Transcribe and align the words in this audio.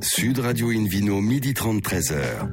Sud 0.00 0.38
Radio 0.38 0.70
Invino, 0.70 1.20
midi 1.20 1.54
30, 1.54 1.82
13h. 1.82 2.48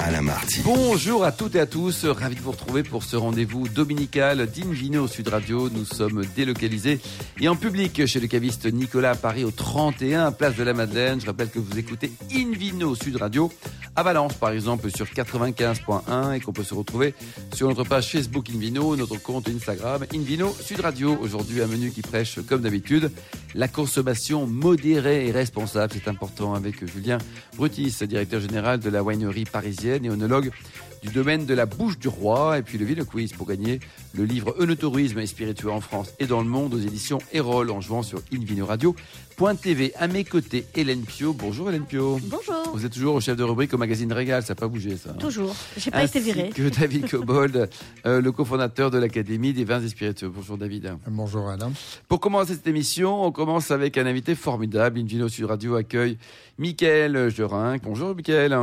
Alain 0.00 0.22
Marty. 0.22 0.60
Bonjour 0.64 1.24
à 1.24 1.32
toutes 1.32 1.56
et 1.56 1.60
à 1.60 1.66
tous, 1.66 2.04
ravi 2.04 2.36
de 2.36 2.40
vous 2.40 2.52
retrouver 2.52 2.82
pour 2.82 3.02
ce 3.02 3.16
rendez-vous 3.16 3.68
dominical 3.68 4.46
d'Invino 4.46 5.08
Sud 5.08 5.28
Radio. 5.28 5.68
Nous 5.70 5.84
sommes 5.84 6.24
délocalisés 6.36 7.00
et 7.40 7.48
en 7.48 7.56
public 7.56 8.06
chez 8.06 8.20
le 8.20 8.28
caviste 8.28 8.72
Nicolas 8.72 9.10
à 9.10 9.14
Paris 9.16 9.44
au 9.44 9.50
31 9.50 10.30
Place 10.32 10.54
de 10.54 10.62
la 10.62 10.72
Madeleine. 10.72 11.20
Je 11.20 11.26
rappelle 11.26 11.50
que 11.50 11.58
vous 11.58 11.78
écoutez 11.78 12.12
Invino 12.32 12.94
Sud 12.94 13.16
Radio 13.16 13.50
à 13.98 14.04
Valence 14.04 14.34
par 14.34 14.50
exemple 14.50 14.92
sur 14.92 15.06
95.1 15.06 16.36
et 16.36 16.38
qu'on 16.38 16.52
peut 16.52 16.62
se 16.62 16.72
retrouver 16.72 17.14
sur 17.52 17.66
notre 17.66 17.82
page 17.82 18.12
Facebook 18.12 18.48
Invino, 18.48 18.94
notre 18.94 19.20
compte 19.20 19.48
Instagram 19.48 20.06
Invino 20.14 20.52
Sud 20.52 20.78
Radio. 20.78 21.18
Aujourd'hui 21.20 21.60
un 21.62 21.66
menu 21.66 21.90
qui 21.90 22.02
prêche 22.02 22.38
comme 22.48 22.62
d'habitude 22.62 23.10
la 23.56 23.66
consommation 23.66 24.46
modérée 24.46 25.26
et 25.26 25.32
responsable. 25.32 25.94
C'est 25.94 26.08
important 26.08 26.54
avec 26.54 26.86
Julien 26.86 27.18
Brutis, 27.56 27.96
directeur 28.02 28.40
général 28.40 28.78
de 28.78 28.88
la 28.88 29.02
winery 29.02 29.44
parisienne 29.46 30.04
et 30.04 30.10
onologue 30.10 30.52
du 31.02 31.10
domaine 31.10 31.46
de 31.46 31.54
la 31.54 31.66
bouche 31.66 31.98
du 31.98 32.08
roi. 32.08 32.58
Et 32.58 32.62
puis 32.62 32.78
le 32.78 32.84
Ville 32.84 33.04
Quiz 33.04 33.32
pour 33.32 33.46
gagner 33.46 33.80
le 34.14 34.24
livre 34.24 34.54
Eunotourisme 34.58 35.18
et 35.18 35.26
spiritueux 35.26 35.70
en 35.70 35.80
France 35.80 36.12
et 36.18 36.26
dans 36.26 36.40
le 36.40 36.48
monde 36.48 36.74
aux 36.74 36.78
éditions 36.78 37.18
Erol 37.32 37.70
en 37.70 37.80
jouant 37.80 38.02
sur 38.02 38.20
invinoradio.tv. 38.32 39.92
À 39.96 40.08
mes 40.08 40.24
côtés, 40.24 40.66
Hélène 40.74 41.02
Pio. 41.02 41.32
Bonjour 41.32 41.68
Hélène 41.68 41.84
Pio. 41.84 42.18
Bonjour. 42.24 42.72
Vous 42.74 42.84
êtes 42.84 42.92
toujours 42.92 43.14
au 43.14 43.20
chef 43.20 43.36
de 43.36 43.42
rubrique 43.44 43.72
au 43.74 43.78
magazine 43.78 44.12
Régal, 44.12 44.42
ça 44.42 44.52
n'a 44.52 44.56
pas 44.56 44.68
bougé 44.68 44.96
ça. 44.96 45.10
hein 45.10 45.16
Toujours. 45.18 45.54
J'ai 45.76 45.90
pas 45.90 46.04
été 46.04 46.18
viré. 46.20 46.50
que 46.50 46.68
David 46.68 47.08
Cobold, 47.08 47.68
euh, 48.06 48.20
le 48.20 48.32
cofondateur 48.32 48.90
de 48.90 48.98
l'Académie 48.98 49.52
des 49.52 49.64
vins 49.64 49.80
et 49.82 49.88
spiritueux. 49.88 50.28
Bonjour 50.34 50.58
David. 50.58 50.94
Bonjour 51.06 51.48
Adam. 51.48 51.72
Pour 52.08 52.20
commencer 52.20 52.54
cette 52.54 52.66
émission, 52.66 53.24
on 53.24 53.32
commence 53.32 53.70
avec 53.70 53.96
un 53.98 54.06
invité 54.06 54.34
formidable. 54.34 54.98
Invino 54.98 55.28
Sud 55.28 55.44
Radio 55.44 55.76
accueille 55.76 56.18
Mickaël 56.58 57.30
Gerin. 57.30 57.76
Bonjour 57.82 58.14
Mickaël. 58.14 58.56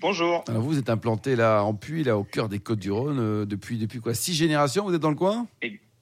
Bonjour. 0.00 0.44
Alors 0.48 0.62
vous 0.62 0.78
êtes 0.78 0.88
implanté 0.88 1.36
là 1.36 1.62
en 1.62 1.74
Puy, 1.74 2.04
là 2.04 2.16
au 2.16 2.24
cœur 2.24 2.48
des 2.48 2.58
Côtes-du-Rhône, 2.58 3.18
euh, 3.20 3.44
depuis 3.44 3.76
depuis 3.76 4.00
quoi? 4.00 4.14
Six 4.14 4.32
générations, 4.34 4.84
vous 4.84 4.94
êtes 4.94 5.02
dans 5.02 5.10
le 5.10 5.14
coin? 5.16 5.46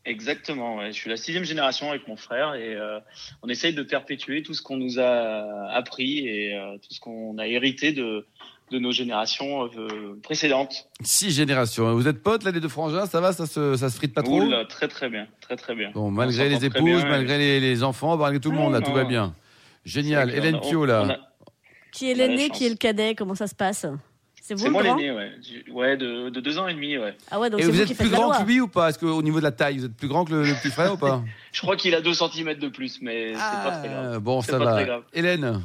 Exactement. 0.05 0.77
ouais. 0.77 0.87
Je 0.87 0.93
suis 0.93 1.11
la 1.11 1.17
sixième 1.17 1.45
génération 1.45 1.91
avec 1.91 2.07
mon 2.09 2.17
frère 2.17 2.55
et 2.55 2.75
euh, 2.77 3.01
on 3.43 3.49
essaye 3.49 3.75
de 3.75 3.83
perpétuer 3.83 4.43
tout 4.43 4.55
ce 4.55 4.63
qu'on 4.63 4.77
nous 4.77 4.99
a 5.01 5.69
appris 5.75 6.27
et 6.27 6.55
euh, 6.55 6.77
tout 6.77 6.95
ce 6.95 7.01
qu'on 7.01 7.37
a 7.39 7.47
hérité 7.47 7.93
de, 7.93 8.27
de 8.71 8.79
nos 8.79 8.93
générations 8.93 9.65
euh, 9.67 10.19
précédentes. 10.23 10.89
Six 11.03 11.33
générations. 11.33 11.93
Vous 11.95 12.09
êtes 12.09 12.23
potes 12.23 12.45
là 12.45 12.53
les 12.53 12.61
deux 12.61 12.69
frangins, 12.69 13.05
ça 13.07 13.21
va, 13.21 13.33
ça 13.33 13.47
se 13.47 13.77
ça 13.77 13.91
se 13.91 13.97
frite 13.97 14.15
pas 14.15 14.23
trop? 14.23 14.43
Oula, 14.43 14.65
très 14.65 14.89
très 14.89 15.11
bien, 15.11 15.27
très 15.41 15.57
très 15.57 15.75
bien. 15.75 15.91
Bon, 15.93 16.05
On 16.05 16.11
malgré 16.11 16.49
les 16.49 16.65
épouses, 16.65 17.03
bien, 17.03 17.09
malgré 17.11 17.37
les, 17.37 17.61
les 17.61 17.83
enfants, 17.83 18.17
malgré 18.17 18.41
tout 18.41 18.53
le 18.53 18.57
monde 18.57 18.73
là, 18.73 18.81
tout 18.81 18.93
va 18.93 19.05
bien. 19.05 19.35
Génial. 19.85 20.31
Hélène 20.31 20.61
Pio 20.61 20.87
là. 20.87 21.19
Qui 21.93 22.11
est 22.11 22.15
l'aîné, 22.15 22.51
qui 22.51 22.67
est 22.67 22.71
le 22.71 22.77
cadet 22.77 23.15
Comment 23.15 23.35
ça 23.35 23.47
se 23.47 23.55
passe 23.55 23.87
C'est 24.41 24.55
vous 24.55 24.61
C'est 24.61 24.67
le 24.67 24.71
moi 24.73 24.83
grand 24.83 24.97
l'aîné, 24.97 25.11
ouais. 25.71 25.97
De, 25.97 26.29
de 26.31 26.41
deux 26.41 26.59
ans 26.59 26.69
et 26.69 26.75
demi, 26.75 26.97
ouais. 26.99 27.15
Ah 27.31 27.39
ouais, 27.41 27.51
donc 27.51 27.61
Et 27.61 27.65
vous 27.65 27.73
vous, 27.73 27.81
êtes 27.81 27.89
qui 27.89 27.95
plus 27.95 28.09
grand 28.11 28.31
que 28.31 28.45
lui 28.47 28.61
ou 28.61 28.69
pas 28.69 28.91
Est-ce 28.91 28.99
qu'au 28.99 29.23
niveau 29.23 29.39
de 29.39 29.45
la 29.45 29.53
taille, 29.53 29.79
vous 29.79 29.85
êtes 29.87 29.97
plus 29.97 30.09
grand 30.09 30.25
que 30.25 30.33
le, 30.33 30.43
le 30.45 30.55
petit 30.55 30.71
frère 30.71 30.95
ou 30.95 30.97
pas 30.97 31.23
Je 31.53 31.61
crois 31.61 31.77
qu'il 31.77 31.95
a 31.95 32.01
deux 32.01 32.15
centimètres 32.15 32.61
de 32.61 32.69
plus, 32.69 33.01
mais 33.03 33.33
c'est 33.33 33.39
pas 33.39 33.79
très 33.79 33.89
grave. 33.89 34.13
Ah, 34.15 34.19
Bon, 34.21 34.41
ça 34.43 34.59
pas 34.59 34.65
va. 34.65 34.73
très 34.75 34.85
grave. 34.87 35.03
Hélène, 35.13 35.63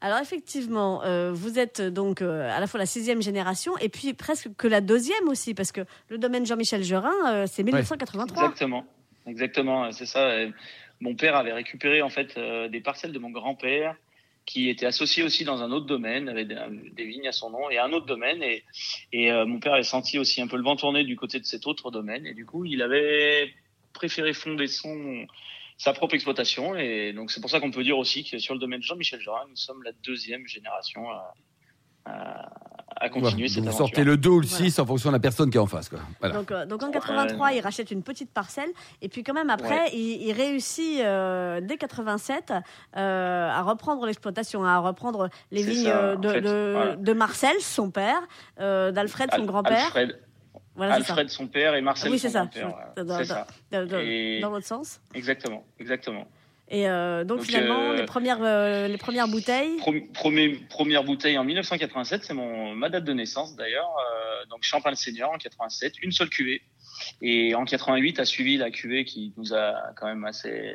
Alors 0.00 0.18
effectivement, 0.18 1.02
euh, 1.04 1.32
vous 1.34 1.58
êtes 1.58 1.80
donc 1.80 2.20
euh, 2.22 2.50
à 2.54 2.60
la 2.60 2.66
fois 2.66 2.78
la 2.78 2.86
sixième 2.86 3.22
génération 3.22 3.72
et 3.78 3.88
puis 3.88 4.12
presque 4.14 4.48
que 4.56 4.68
la 4.68 4.80
deuxième 4.80 5.28
aussi, 5.28 5.54
parce 5.54 5.72
que 5.72 5.80
le 6.08 6.18
domaine 6.18 6.44
Jean-Michel 6.46 6.82
Gerin, 6.84 7.12
euh, 7.28 7.46
c'est 7.50 7.62
1983. 7.62 8.42
Exactement, 8.44 8.84
exactement, 9.26 9.90
c'est 9.92 10.06
ça. 10.06 10.30
Mon 11.00 11.14
père 11.14 11.36
avait 11.36 11.52
récupéré 11.52 12.02
en 12.02 12.08
fait 12.10 12.34
euh, 12.36 12.68
des 12.68 12.80
parcelles 12.80 13.12
de 13.12 13.18
mon 13.18 13.30
grand-père 13.30 13.96
qui 14.46 14.68
étaient 14.68 14.86
associées 14.86 15.22
aussi 15.22 15.44
dans 15.44 15.62
un 15.62 15.70
autre 15.72 15.86
domaine, 15.86 16.28
avec 16.28 16.48
des, 16.48 17.04
vignes 17.04 17.28
à 17.28 17.32
son 17.32 17.50
nom 17.50 17.70
et 17.70 17.78
un 17.78 17.92
autre 17.92 18.06
domaine. 18.06 18.42
Et, 18.42 18.64
et 19.12 19.32
euh, 19.32 19.46
mon 19.46 19.58
père 19.58 19.74
avait 19.74 19.82
senti 19.82 20.18
aussi 20.18 20.40
un 20.40 20.46
peu 20.46 20.56
le 20.56 20.62
vent 20.62 20.76
tourner 20.76 21.04
du 21.04 21.16
côté 21.16 21.40
de 21.40 21.44
cet 21.44 21.66
autre 21.66 21.90
domaine. 21.90 22.26
Et 22.26 22.34
du 22.34 22.44
coup, 22.44 22.64
il 22.64 22.82
avait 22.82 23.54
préféré 23.92 24.34
fonder 24.34 24.66
son 24.66 25.26
sa 25.76 25.92
propre 25.92 26.14
exploitation. 26.14 26.76
Et 26.76 27.12
donc 27.12 27.30
c'est 27.30 27.40
pour 27.40 27.50
ça 27.50 27.60
qu'on 27.60 27.70
peut 27.70 27.84
dire 27.84 27.98
aussi 27.98 28.24
que 28.24 28.38
sur 28.38 28.54
le 28.54 28.60
domaine 28.60 28.82
Jean-Michel 28.82 29.20
Jorin, 29.20 29.46
nous 29.48 29.56
sommes 29.56 29.82
la 29.82 29.92
deuxième 30.04 30.46
génération 30.46 31.10
à, 31.10 31.34
à, 32.04 32.48
à 33.04 33.08
continuer 33.10 33.42
Ouais, 33.42 33.48
cette 33.48 33.58
vous 33.62 33.68
aventure. 33.68 33.86
sortez 33.86 34.02
le 34.04 34.16
2 34.16 34.28
ou 34.30 34.40
le 34.40 34.46
Voilà. 34.46 34.64
6 34.64 34.78
en 34.78 34.86
fonction 34.86 35.10
de 35.10 35.14
la 35.14 35.20
personne 35.20 35.50
qui 35.50 35.56
est 35.58 35.60
en 35.60 35.66
face. 35.66 35.88
Quoi. 35.88 35.98
Voilà. 36.20 36.34
Donc, 36.36 36.50
euh, 36.50 36.64
donc 36.66 36.82
en 36.82 36.90
83, 36.90 37.46
Ouais. 37.48 37.56
il 37.56 37.60
rachète 37.60 37.90
une 37.90 38.02
petite 38.02 38.30
parcelle 38.30 38.70
et 39.02 39.08
puis 39.08 39.22
quand 39.22 39.34
même 39.34 39.50
après, 39.50 39.90
il, 39.92 40.22
il 40.22 40.32
réussit 40.32 41.00
euh, 41.00 41.60
dès 41.60 41.76
87 41.76 42.52
euh, 42.96 43.48
à 43.50 43.62
reprendre 43.62 44.06
l'exploitation, 44.06 44.64
à 44.64 44.78
reprendre 44.78 45.28
les 45.52 45.62
vignes 45.62 45.84
ça, 45.84 46.16
de, 46.16 46.28
fait, 46.28 46.40
de, 46.40 46.72
voilà. 46.74 46.96
de 46.96 47.12
Marcel, 47.12 47.56
son 47.60 47.90
père, 47.90 48.20
euh, 48.60 48.90
d'Alfred, 48.90 49.30
son 49.32 49.40
Al- 49.40 49.46
grand-père. 49.46 49.84
Alfred, 49.84 50.18
Voilà, 50.76 51.00
ça. 51.02 51.14
Son 51.28 51.46
père 51.46 51.74
et 51.74 51.80
Marcel 51.82 52.10
Oui, 52.10 52.18
son 52.18 52.22
c'est 52.28 52.32
ça. 52.32 52.40
grand-père. 52.46 53.04
dans- 53.04 53.18
C'est 53.18 53.24
ça. 53.26 53.46
Dans, 53.70 53.86
dans- 53.86 53.98
Et- 53.98 54.40
dans 54.40 54.50
l'autre 54.50 54.66
sens. 54.66 55.00
Exactement, 55.14 55.62
exactement. 55.78 56.26
Et 56.68 56.88
euh, 56.88 57.24
donc, 57.24 57.38
Donc, 57.38 57.46
finalement, 57.46 57.90
euh, 57.90 57.96
les, 57.96 58.04
premières, 58.04 58.42
euh, 58.42 58.88
les 58.88 58.96
premières 58.96 59.28
bouteilles. 59.28 59.76
Premier- 60.14 60.58
première 60.70 61.04
bouteille 61.04 61.36
en 61.36 61.44
1987, 61.44 62.24
c'est 62.24 62.34
mon 62.34 62.74
ma 62.74 62.88
date 62.88 63.04
de 63.04 63.12
naissance 63.12 63.54
d'ailleurs. 63.54 63.90
Euh, 63.98 64.46
donc 64.46 64.62
Champagne 64.62 64.94
Senior 64.94 65.30
en 65.30 65.38
87, 65.38 65.94
une 66.02 66.12
seule 66.12 66.30
cuvée. 66.30 66.62
Et 67.20 67.54
en 67.54 67.64
88 67.64 68.18
a 68.20 68.24
suivi 68.24 68.56
la 68.56 68.70
cuvée 68.70 69.04
qui 69.04 69.34
nous 69.36 69.52
a 69.52 69.74
quand 69.96 70.06
même 70.06 70.24
assez, 70.24 70.74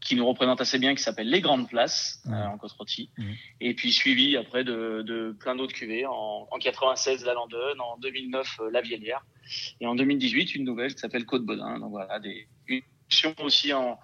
qui 0.00 0.16
nous 0.16 0.26
représente 0.26 0.60
assez 0.60 0.78
bien, 0.78 0.94
qui 0.94 1.02
s'appelle 1.02 1.30
Les 1.30 1.40
Grandes 1.40 1.68
Places 1.68 2.22
euh, 2.26 2.32
en 2.32 2.58
Côte-Rôtie. 2.58 3.10
Mhm. 3.16 3.34
Et 3.60 3.74
puis 3.74 3.92
suivi 3.92 4.36
après 4.36 4.64
de, 4.64 5.02
de 5.02 5.34
plein 5.38 5.54
d'autres 5.54 5.72
cuvées. 5.74 6.04
En, 6.04 6.46
en 6.50 6.58
96 6.58 7.24
la 7.24 7.32
Landonne, 7.34 7.80
en 7.80 7.96
2009 7.98 8.58
euh, 8.60 8.70
la 8.70 8.82
Vielière, 8.82 9.24
et 9.80 9.86
en 9.86 9.94
2018 9.94 10.54
une 10.56 10.64
nouvelle 10.64 10.94
qui 10.94 11.00
s'appelle 11.00 11.24
Côte 11.24 11.44
Bodin. 11.44 11.78
Donc 11.78 11.90
voilà, 11.90 12.18
des 12.18 12.48
une 12.68 12.82
aussi 13.42 13.72
en 13.72 13.98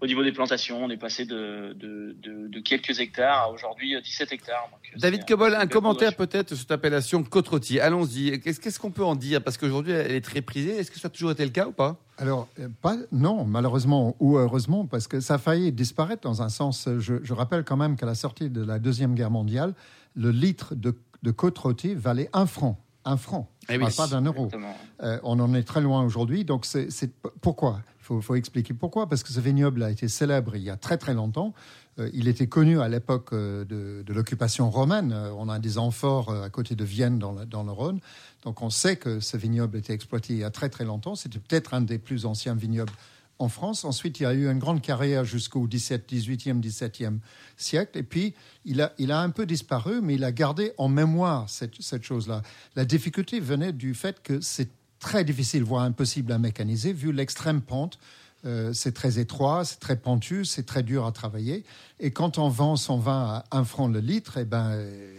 au 0.00 0.06
niveau 0.06 0.22
des 0.22 0.32
plantations, 0.32 0.84
on 0.84 0.90
est 0.90 0.96
passé 0.98 1.24
de, 1.24 1.72
de, 1.74 2.14
de, 2.22 2.48
de 2.48 2.60
quelques 2.60 2.98
hectares 3.00 3.38
à 3.44 3.50
aujourd'hui 3.50 3.94
euh, 3.94 4.00
17 4.00 4.32
hectares. 4.32 4.68
Donc, 4.70 4.80
euh, 4.94 4.98
David 4.98 5.24
Cobol, 5.26 5.54
un 5.54 5.66
commentaire 5.66 6.14
peut-être 6.14 6.48
sur 6.48 6.58
cette 6.58 6.70
appellation 6.70 7.22
côte 7.24 7.48
rôtie. 7.48 7.80
Allons-y. 7.80 8.38
Qu'est-ce 8.40 8.78
qu'on 8.78 8.90
peut 8.90 9.04
en 9.04 9.16
dire? 9.16 9.42
Parce 9.42 9.56
qu'aujourd'hui, 9.56 9.92
elle 9.92 10.12
est 10.12 10.20
très 10.20 10.42
prisée. 10.42 10.76
Est-ce 10.76 10.90
que 10.90 10.98
ça 10.98 11.06
a 11.06 11.10
toujours 11.10 11.30
été 11.30 11.44
le 11.44 11.50
cas 11.50 11.66
ou 11.66 11.72
pas? 11.72 11.96
Alors, 12.18 12.46
euh, 12.60 12.68
pas, 12.82 12.96
non, 13.12 13.44
malheureusement 13.44 14.16
ou 14.20 14.36
heureusement, 14.36 14.86
parce 14.86 15.08
que 15.08 15.20
ça 15.20 15.34
a 15.34 15.38
failli 15.38 15.72
disparaître 15.72 16.22
dans 16.22 16.42
un 16.42 16.48
sens. 16.50 16.86
euh, 16.88 16.98
Je, 17.00 17.14
je 17.22 17.32
rappelle 17.32 17.64
quand 17.64 17.76
même 17.76 17.96
qu'à 17.96 18.06
la 18.06 18.14
sortie 18.14 18.50
de 18.50 18.62
la 18.64 18.78
Deuxième 18.78 19.14
Guerre 19.14 19.30
mondiale, 19.30 19.74
le 20.14 20.30
litre 20.30 20.74
de, 20.74 20.94
de 21.22 21.30
côte 21.30 21.56
rôtie 21.58 21.94
valait 21.94 22.28
un 22.32 22.46
franc. 22.46 22.78
Un 23.08 23.16
franc. 23.16 23.48
Eh 23.68 23.78
oui. 23.78 23.84
pas 23.96 24.08
d'un 24.08 24.22
euro. 24.22 24.48
Euh, 25.02 25.18
on 25.22 25.38
en 25.38 25.54
est 25.54 25.62
très 25.62 25.80
loin 25.80 26.04
aujourd'hui. 26.04 26.44
Donc, 26.44 26.64
c'est 26.66 26.90
c'est- 26.90 27.12
pourquoi? 27.40 27.80
Faut, 28.06 28.20
faut 28.20 28.36
expliquer 28.36 28.72
pourquoi. 28.72 29.08
Parce 29.08 29.22
que 29.22 29.32
ce 29.32 29.40
vignoble 29.40 29.82
a 29.82 29.90
été 29.90 30.08
célèbre 30.08 30.56
il 30.56 30.62
y 30.62 30.70
a 30.70 30.76
très 30.76 30.96
très 30.96 31.14
longtemps. 31.14 31.52
Euh, 31.98 32.10
il 32.12 32.28
était 32.28 32.46
connu 32.46 32.80
à 32.80 32.88
l'époque 32.88 33.30
euh, 33.32 33.64
de, 33.64 34.12
l'occupation 34.12 34.70
romaine. 34.70 35.12
Euh, 35.12 35.32
on 35.36 35.48
a 35.48 35.58
des 35.58 35.78
amphores 35.78 36.30
à 36.30 36.50
côté 36.50 36.74
de 36.74 36.84
Vienne 36.84 37.18
dans 37.18 37.32
le, 37.32 37.72
Rhône. 37.72 38.00
Donc, 38.44 38.62
on 38.62 38.70
sait 38.70 38.96
que 38.96 39.20
ce 39.20 39.36
vignoble 39.36 39.78
était 39.78 39.92
exploité 39.92 40.34
il 40.34 40.38
y 40.38 40.44
a 40.44 40.50
très 40.50 40.68
très 40.68 40.84
longtemps. 40.84 41.14
C'était 41.14 41.40
peut-être 41.40 41.74
un 41.74 41.80
des 41.80 41.98
plus 41.98 42.26
anciens 42.26 42.54
vignobles 42.54 42.92
en 43.38 43.48
France. 43.48 43.84
Ensuite, 43.84 44.20
il 44.20 44.22
y 44.22 44.26
a 44.26 44.32
eu 44.32 44.48
une 44.48 44.58
grande 44.58 44.80
carrière 44.80 45.24
jusqu'au 45.24 45.66
17, 45.66 46.10
18e, 46.10 46.62
17e 46.62 47.18
siècle. 47.56 47.98
Et 47.98 48.02
puis, 48.02 48.34
il 48.64 48.80
a, 48.80 48.92
il 48.98 49.10
a 49.10 49.20
un 49.20 49.30
peu 49.30 49.46
disparu, 49.46 50.00
mais 50.00 50.14
il 50.14 50.24
a 50.24 50.32
gardé 50.32 50.72
en 50.78 50.88
mémoire 50.88 51.50
cette, 51.50 51.80
cette 51.80 52.04
chose-là. 52.04 52.42
La 52.76 52.84
difficulté 52.84 53.40
venait 53.40 53.72
du 53.72 53.94
fait 53.94 54.22
que 54.22 54.40
c'est 54.40 54.70
très 54.98 55.24
difficile, 55.24 55.62
voire 55.62 55.82
impossible 55.82 56.32
à 56.32 56.38
mécaniser, 56.38 56.92
vu 56.92 57.12
l'extrême 57.12 57.60
pente. 57.60 57.98
Euh, 58.44 58.72
c'est 58.72 58.92
très 58.92 59.18
étroit, 59.18 59.64
c'est 59.64 59.80
très 59.80 59.96
pentu, 59.96 60.44
c'est 60.44 60.64
très 60.64 60.82
dur 60.82 61.04
à 61.04 61.12
travailler. 61.12 61.64
Et 61.98 62.10
quand 62.10 62.38
on 62.38 62.48
vend 62.48 62.76
son 62.76 62.98
vin 62.98 63.42
à 63.50 63.58
un 63.58 63.64
franc 63.64 63.88
le 63.88 64.00
litre, 64.00 64.38
eh 64.38 64.44
ben, 64.44 64.70
euh, 64.70 65.14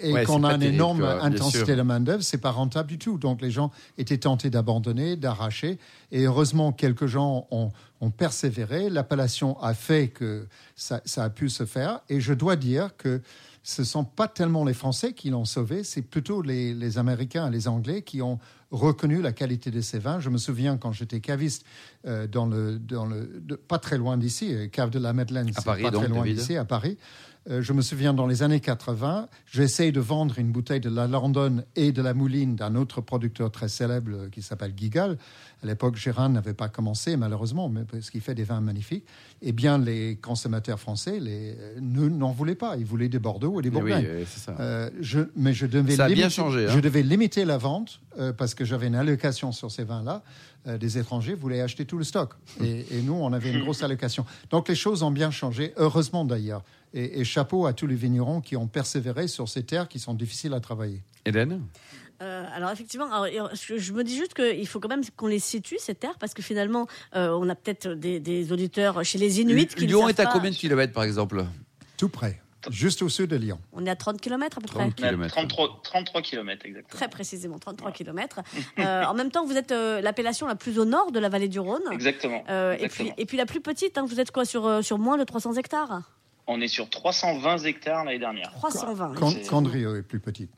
et 0.00 0.12
Ouais, 0.12 0.24
qu'on 0.24 0.40
c'est 0.40 0.46
a 0.46 0.52
une 0.52 0.60
terrible, 0.60 0.74
énorme 0.76 1.00
quoi, 1.00 1.22
intensité 1.22 1.76
de 1.76 1.82
main-d'œuvre, 1.82 2.22
c'est 2.22 2.38
pas 2.38 2.50
rentable 2.50 2.88
du 2.88 2.98
tout. 2.98 3.18
Donc 3.18 3.42
les 3.42 3.50
gens 3.50 3.70
étaient 3.98 4.18
tentés 4.18 4.50
d'abandonner, 4.50 5.16
d'arracher. 5.16 5.78
Et 6.10 6.24
heureusement, 6.24 6.72
quelques 6.72 7.06
gens 7.06 7.46
ont, 7.50 7.70
ont 8.00 8.10
persévéré. 8.10 8.88
L'appellation 8.88 9.60
a 9.60 9.74
fait 9.74 10.08
que 10.08 10.46
ça, 10.76 11.00
ça 11.04 11.24
a 11.24 11.30
pu 11.30 11.50
se 11.50 11.66
faire. 11.66 12.00
Et 12.08 12.20
je 12.20 12.32
dois 12.32 12.56
dire 12.56 12.96
que 12.96 13.20
ce 13.66 13.80
ne 13.80 13.86
sont 13.86 14.04
pas 14.04 14.28
tellement 14.28 14.62
les 14.64 14.74
Français 14.74 15.14
qui 15.14 15.30
l'ont 15.30 15.46
sauvé, 15.46 15.84
c'est 15.84 16.02
plutôt 16.02 16.42
les, 16.42 16.74
les 16.74 16.98
Américains 16.98 17.48
et 17.48 17.50
les 17.50 17.66
Anglais 17.66 18.02
qui 18.02 18.20
ont 18.20 18.38
reconnu 18.70 19.22
la 19.22 19.32
qualité 19.32 19.70
de 19.70 19.80
ces 19.80 19.98
vins. 19.98 20.20
Je 20.20 20.28
me 20.28 20.36
souviens 20.36 20.76
quand 20.76 20.92
j'étais 20.92 21.20
caviste 21.20 21.64
euh, 22.06 22.26
dans 22.26 22.44
le, 22.46 22.78
dans 22.78 23.06
le, 23.06 23.40
de- 23.42 23.54
pas 23.56 23.78
très 23.78 23.96
loin 23.96 24.18
d'ici, 24.18 24.52
euh, 24.54 24.68
cave 24.68 24.90
de 24.90 24.98
la 24.98 25.14
Madeleine, 25.14 25.50
c'est 25.54 25.64
Paris, 25.64 25.82
pas 25.82 25.90
donc, 25.90 26.02
très 26.02 26.10
loin 26.10 26.24
d'ici, 26.24 26.56
à 26.56 26.64
Paris. 26.66 26.98
Euh, 27.50 27.60
je 27.60 27.72
me 27.74 27.82
souviens 27.82 28.14
dans 28.14 28.26
les 28.26 28.42
années 28.42 28.60
80, 28.60 29.28
j'essaye 29.46 29.92
de 29.92 30.00
vendre 30.00 30.38
une 30.38 30.50
bouteille 30.50 30.80
de 30.80 30.88
la 30.88 31.06
Landonne 31.06 31.64
et 31.76 31.92
de 31.92 32.00
la 32.00 32.14
Mouline 32.14 32.56
d'un 32.56 32.74
autre 32.74 33.02
producteur 33.02 33.50
très 33.50 33.68
célèbre 33.68 34.10
euh, 34.14 34.28
qui 34.30 34.40
s'appelle 34.40 34.72
Gigal. 34.74 35.18
À 35.62 35.66
l'époque, 35.66 35.96
Gérard 35.96 36.30
n'avait 36.30 36.54
pas 36.54 36.68
commencé, 36.68 37.16
malheureusement, 37.16 37.68
mais 37.68 37.82
parce 37.84 38.10
qu'il 38.10 38.20
fait 38.22 38.34
des 38.34 38.44
vins 38.44 38.60
magnifiques. 38.60 39.04
Eh 39.42 39.52
bien, 39.52 39.76
les 39.78 40.16
consommateurs 40.16 40.80
français 40.80 41.20
les, 41.20 41.54
ne, 41.80 42.08
n'en 42.08 42.32
voulaient 42.32 42.54
pas. 42.54 42.76
Ils 42.76 42.84
voulaient 42.86 43.08
des 43.08 43.18
Bordeaux 43.18 43.60
et 43.60 43.62
des 43.62 43.68
oui, 43.68 43.80
Bourgognes. 43.80 44.04
euh, 44.06 44.24
c'est 44.26 44.40
ça. 44.40 44.56
Euh, 44.60 44.90
je, 45.00 45.20
mais 45.36 45.52
je 45.52 45.66
devais, 45.66 45.96
Ça 45.96 46.04
a 46.04 46.06
bien 46.08 46.16
limiter, 46.16 46.30
changé, 46.34 46.66
hein. 46.66 46.72
je 46.74 46.80
devais 46.80 47.02
limiter 47.02 47.44
la 47.44 47.58
vente 47.58 48.00
euh, 48.18 48.32
parce 48.32 48.54
que 48.54 48.64
j'avais 48.64 48.86
une 48.86 48.94
allocation 48.94 49.52
sur 49.52 49.70
ces 49.70 49.84
vins-là. 49.84 50.22
Euh, 50.66 50.78
des 50.78 50.96
étrangers 50.96 51.34
voulaient 51.34 51.60
acheter 51.60 51.84
tout 51.84 51.98
le 51.98 52.04
stock. 52.04 52.30
Et, 52.62 52.86
et 52.90 53.02
nous, 53.02 53.12
on 53.14 53.32
avait 53.34 53.50
une 53.52 53.60
grosse 53.60 53.82
allocation. 53.82 54.24
Donc 54.50 54.68
les 54.68 54.74
choses 54.74 55.02
ont 55.02 55.10
bien 55.10 55.30
changé, 55.30 55.74
heureusement 55.76 56.24
d'ailleurs. 56.24 56.62
Et, 56.94 57.20
et 57.20 57.24
chapeau 57.24 57.66
à 57.66 57.72
tous 57.72 57.86
les 57.86 57.96
vignerons 57.96 58.40
qui 58.40 58.56
ont 58.56 58.68
persévéré 58.68 59.28
sur 59.28 59.48
ces 59.48 59.64
terres 59.64 59.88
qui 59.88 59.98
sont 59.98 60.14
difficiles 60.14 60.54
à 60.54 60.60
travailler. 60.60 61.02
Hélène 61.24 61.60
Euh, 62.22 62.44
alors 62.54 62.70
effectivement, 62.70 63.10
alors, 63.12 63.24
euh, 63.24 63.48
je, 63.54 63.76
je 63.76 63.92
me 63.92 64.04
dis 64.04 64.16
juste 64.16 64.34
qu'il 64.34 64.66
faut 64.68 64.78
quand 64.78 64.88
même 64.88 65.02
qu'on 65.16 65.26
les 65.26 65.40
situe 65.40 65.78
ces 65.78 65.96
terres 65.96 66.16
parce 66.20 66.32
que 66.32 66.42
finalement, 66.42 66.86
euh, 67.16 67.30
on 67.30 67.48
a 67.48 67.56
peut-être 67.56 67.88
des, 67.88 68.20
des 68.20 68.52
auditeurs 68.52 69.04
chez 69.04 69.18
les 69.18 69.40
Inuits 69.40 69.66
qui 69.66 69.86
Lyon 69.86 70.08
est 70.08 70.20
à 70.20 70.26
pas. 70.26 70.32
combien 70.32 70.50
de 70.50 70.56
kilomètres, 70.56 70.92
par 70.92 71.02
exemple? 71.02 71.44
Tout 71.96 72.08
près, 72.08 72.40
juste 72.70 73.02
au 73.02 73.08
sud 73.08 73.30
de 73.30 73.36
Lyon. 73.36 73.58
On 73.72 73.84
est 73.84 73.90
à 73.90 73.96
30 73.96 74.20
km 74.20 74.58
à 74.58 74.60
peu 74.60 74.68
près. 74.68 74.78
30 74.78 74.94
On 74.96 75.02
est 75.02 75.04
à 75.04 75.08
kilomètres. 75.08 75.34
33, 75.34 75.80
33 75.82 76.22
km 76.22 76.66
exactement. 76.66 76.98
Très 76.98 77.08
précisément, 77.08 77.58
33 77.58 77.90
km. 77.90 78.40
en 78.78 79.14
même 79.14 79.30
temps, 79.32 79.44
vous 79.44 79.56
êtes 79.56 79.72
euh, 79.72 80.00
l'appellation 80.00 80.46
la 80.46 80.54
plus 80.54 80.78
au 80.78 80.84
nord 80.84 81.10
de 81.10 81.18
la 81.18 81.28
vallée 81.28 81.48
du 81.48 81.58
Rhône. 81.58 81.82
Exactement. 81.90 82.44
Euh, 82.48 82.74
et, 82.74 82.76
puis, 82.76 82.84
exactement. 82.84 83.14
et 83.18 83.26
puis 83.26 83.36
la 83.36 83.46
plus 83.46 83.60
petite, 83.60 83.98
hein, 83.98 84.06
vous 84.06 84.20
êtes 84.20 84.30
quoi 84.30 84.44
sur, 84.44 84.66
euh, 84.66 84.82
sur 84.82 84.98
moins 84.98 85.18
de 85.18 85.24
300 85.24 85.54
hectares? 85.54 86.02
On 86.46 86.60
est 86.60 86.68
sur 86.68 86.88
320 86.90 87.58
hectares 87.64 88.04
l'année 88.04 88.18
dernière. 88.18 88.50
320. 88.52 89.14
Can- 89.14 89.30
c'est- 89.30 89.46
Candrieux 89.48 89.96
est 89.98 90.02
plus 90.02 90.20
petite. 90.20 90.50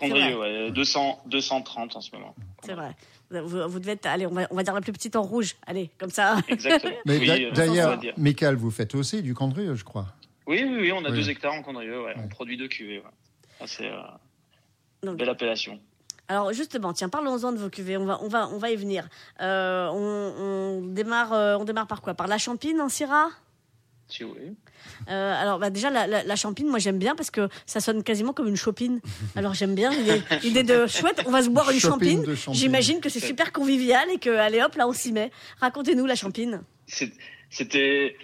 Ouais, 0.00 0.70
200, 0.70 1.22
230 1.26 1.96
en 1.96 2.00
ce 2.00 2.14
moment. 2.14 2.34
C'est 2.64 2.74
vrai. 2.74 2.94
Vous, 3.30 3.68
vous 3.68 3.78
devez 3.80 3.92
être, 3.92 4.06
allez, 4.06 4.26
on 4.26 4.30
va, 4.30 4.46
on 4.50 4.54
va 4.54 4.62
dire 4.62 4.72
la 4.72 4.80
plus 4.80 4.92
petite 4.92 5.16
en 5.16 5.22
rouge. 5.22 5.56
Allez, 5.66 5.90
comme 5.98 6.10
ça. 6.10 6.36
Exactement. 6.48 6.94
Mais 7.04 7.18
Oui, 7.18 7.44
euh, 7.46 7.50
d'ailleurs. 7.50 8.00
Michael, 8.16 8.54
vous 8.56 8.70
faites 8.70 8.94
aussi 8.94 9.22
du 9.22 9.34
Candrieux, 9.34 9.74
je 9.74 9.84
crois. 9.84 10.06
Oui, 10.46 10.62
oui, 10.64 10.76
oui, 10.82 10.92
on 10.92 11.04
a 11.04 11.10
Oui. 11.10 11.16
deux 11.16 11.28
hectares 11.28 11.52
en 11.52 11.74
ouais. 11.74 11.88
Ouais. 11.88 12.14
On 12.16 12.28
produit 12.28 12.56
deux 12.56 12.68
cuvées. 12.68 12.98
ouais. 13.00 13.04
Ça, 13.58 13.66
c'est 13.66 13.90
euh, 13.90 15.12
belle 15.14 15.28
appellation. 15.28 15.78
Alors 16.28 16.52
justement, 16.52 16.92
tiens, 16.92 17.08
parlons-en 17.08 17.52
de 17.52 17.58
vos 17.58 17.70
cuvées. 17.70 17.96
On 17.96 18.04
va, 18.04 18.18
on 18.22 18.28
va, 18.28 18.48
on 18.48 18.58
va 18.58 18.70
y 18.70 18.76
venir. 18.76 19.08
Euh, 19.40 19.88
on, 19.88 20.80
on 20.82 20.86
démarre, 20.86 21.32
euh, 21.32 21.56
on 21.58 21.64
démarre 21.64 21.86
par 21.86 22.02
quoi? 22.02 22.14
Par 22.14 22.28
la 22.28 22.38
Champine 22.38 22.80
en 22.80 22.88
Syrah? 22.88 23.28
Euh, 25.08 25.34
alors 25.40 25.58
bah, 25.58 25.70
déjà 25.70 25.90
la, 25.90 26.06
la, 26.06 26.22
la 26.24 26.36
champine, 26.36 26.66
moi 26.68 26.78
j'aime 26.78 26.98
bien 26.98 27.14
parce 27.14 27.30
que 27.30 27.48
ça 27.66 27.80
sonne 27.80 28.02
quasiment 28.02 28.32
comme 28.32 28.48
une 28.48 28.56
chopine. 28.56 29.00
Alors 29.36 29.54
j'aime 29.54 29.74
bien 29.74 29.90
l'idée, 29.90 30.22
l'idée 30.42 30.62
de 30.62 30.86
chouette. 30.88 31.22
On 31.26 31.30
va 31.30 31.42
se 31.42 31.48
boire 31.50 31.70
une 31.70 31.78
champine. 31.80 32.22
J'imagine 32.54 33.00
que 33.00 33.08
c'est 33.08 33.20
super 33.28 33.52
convivial 33.52 34.08
et 34.10 34.18
que 34.18 34.30
allez 34.30 34.62
hop 34.62 34.74
là 34.76 34.88
on 34.88 34.92
s'y 34.92 35.12
met. 35.12 35.30
Racontez-nous 35.60 36.06
la 36.06 36.14
champine. 36.14 36.62
C'est- 36.86 37.12
C'était. 37.50 38.16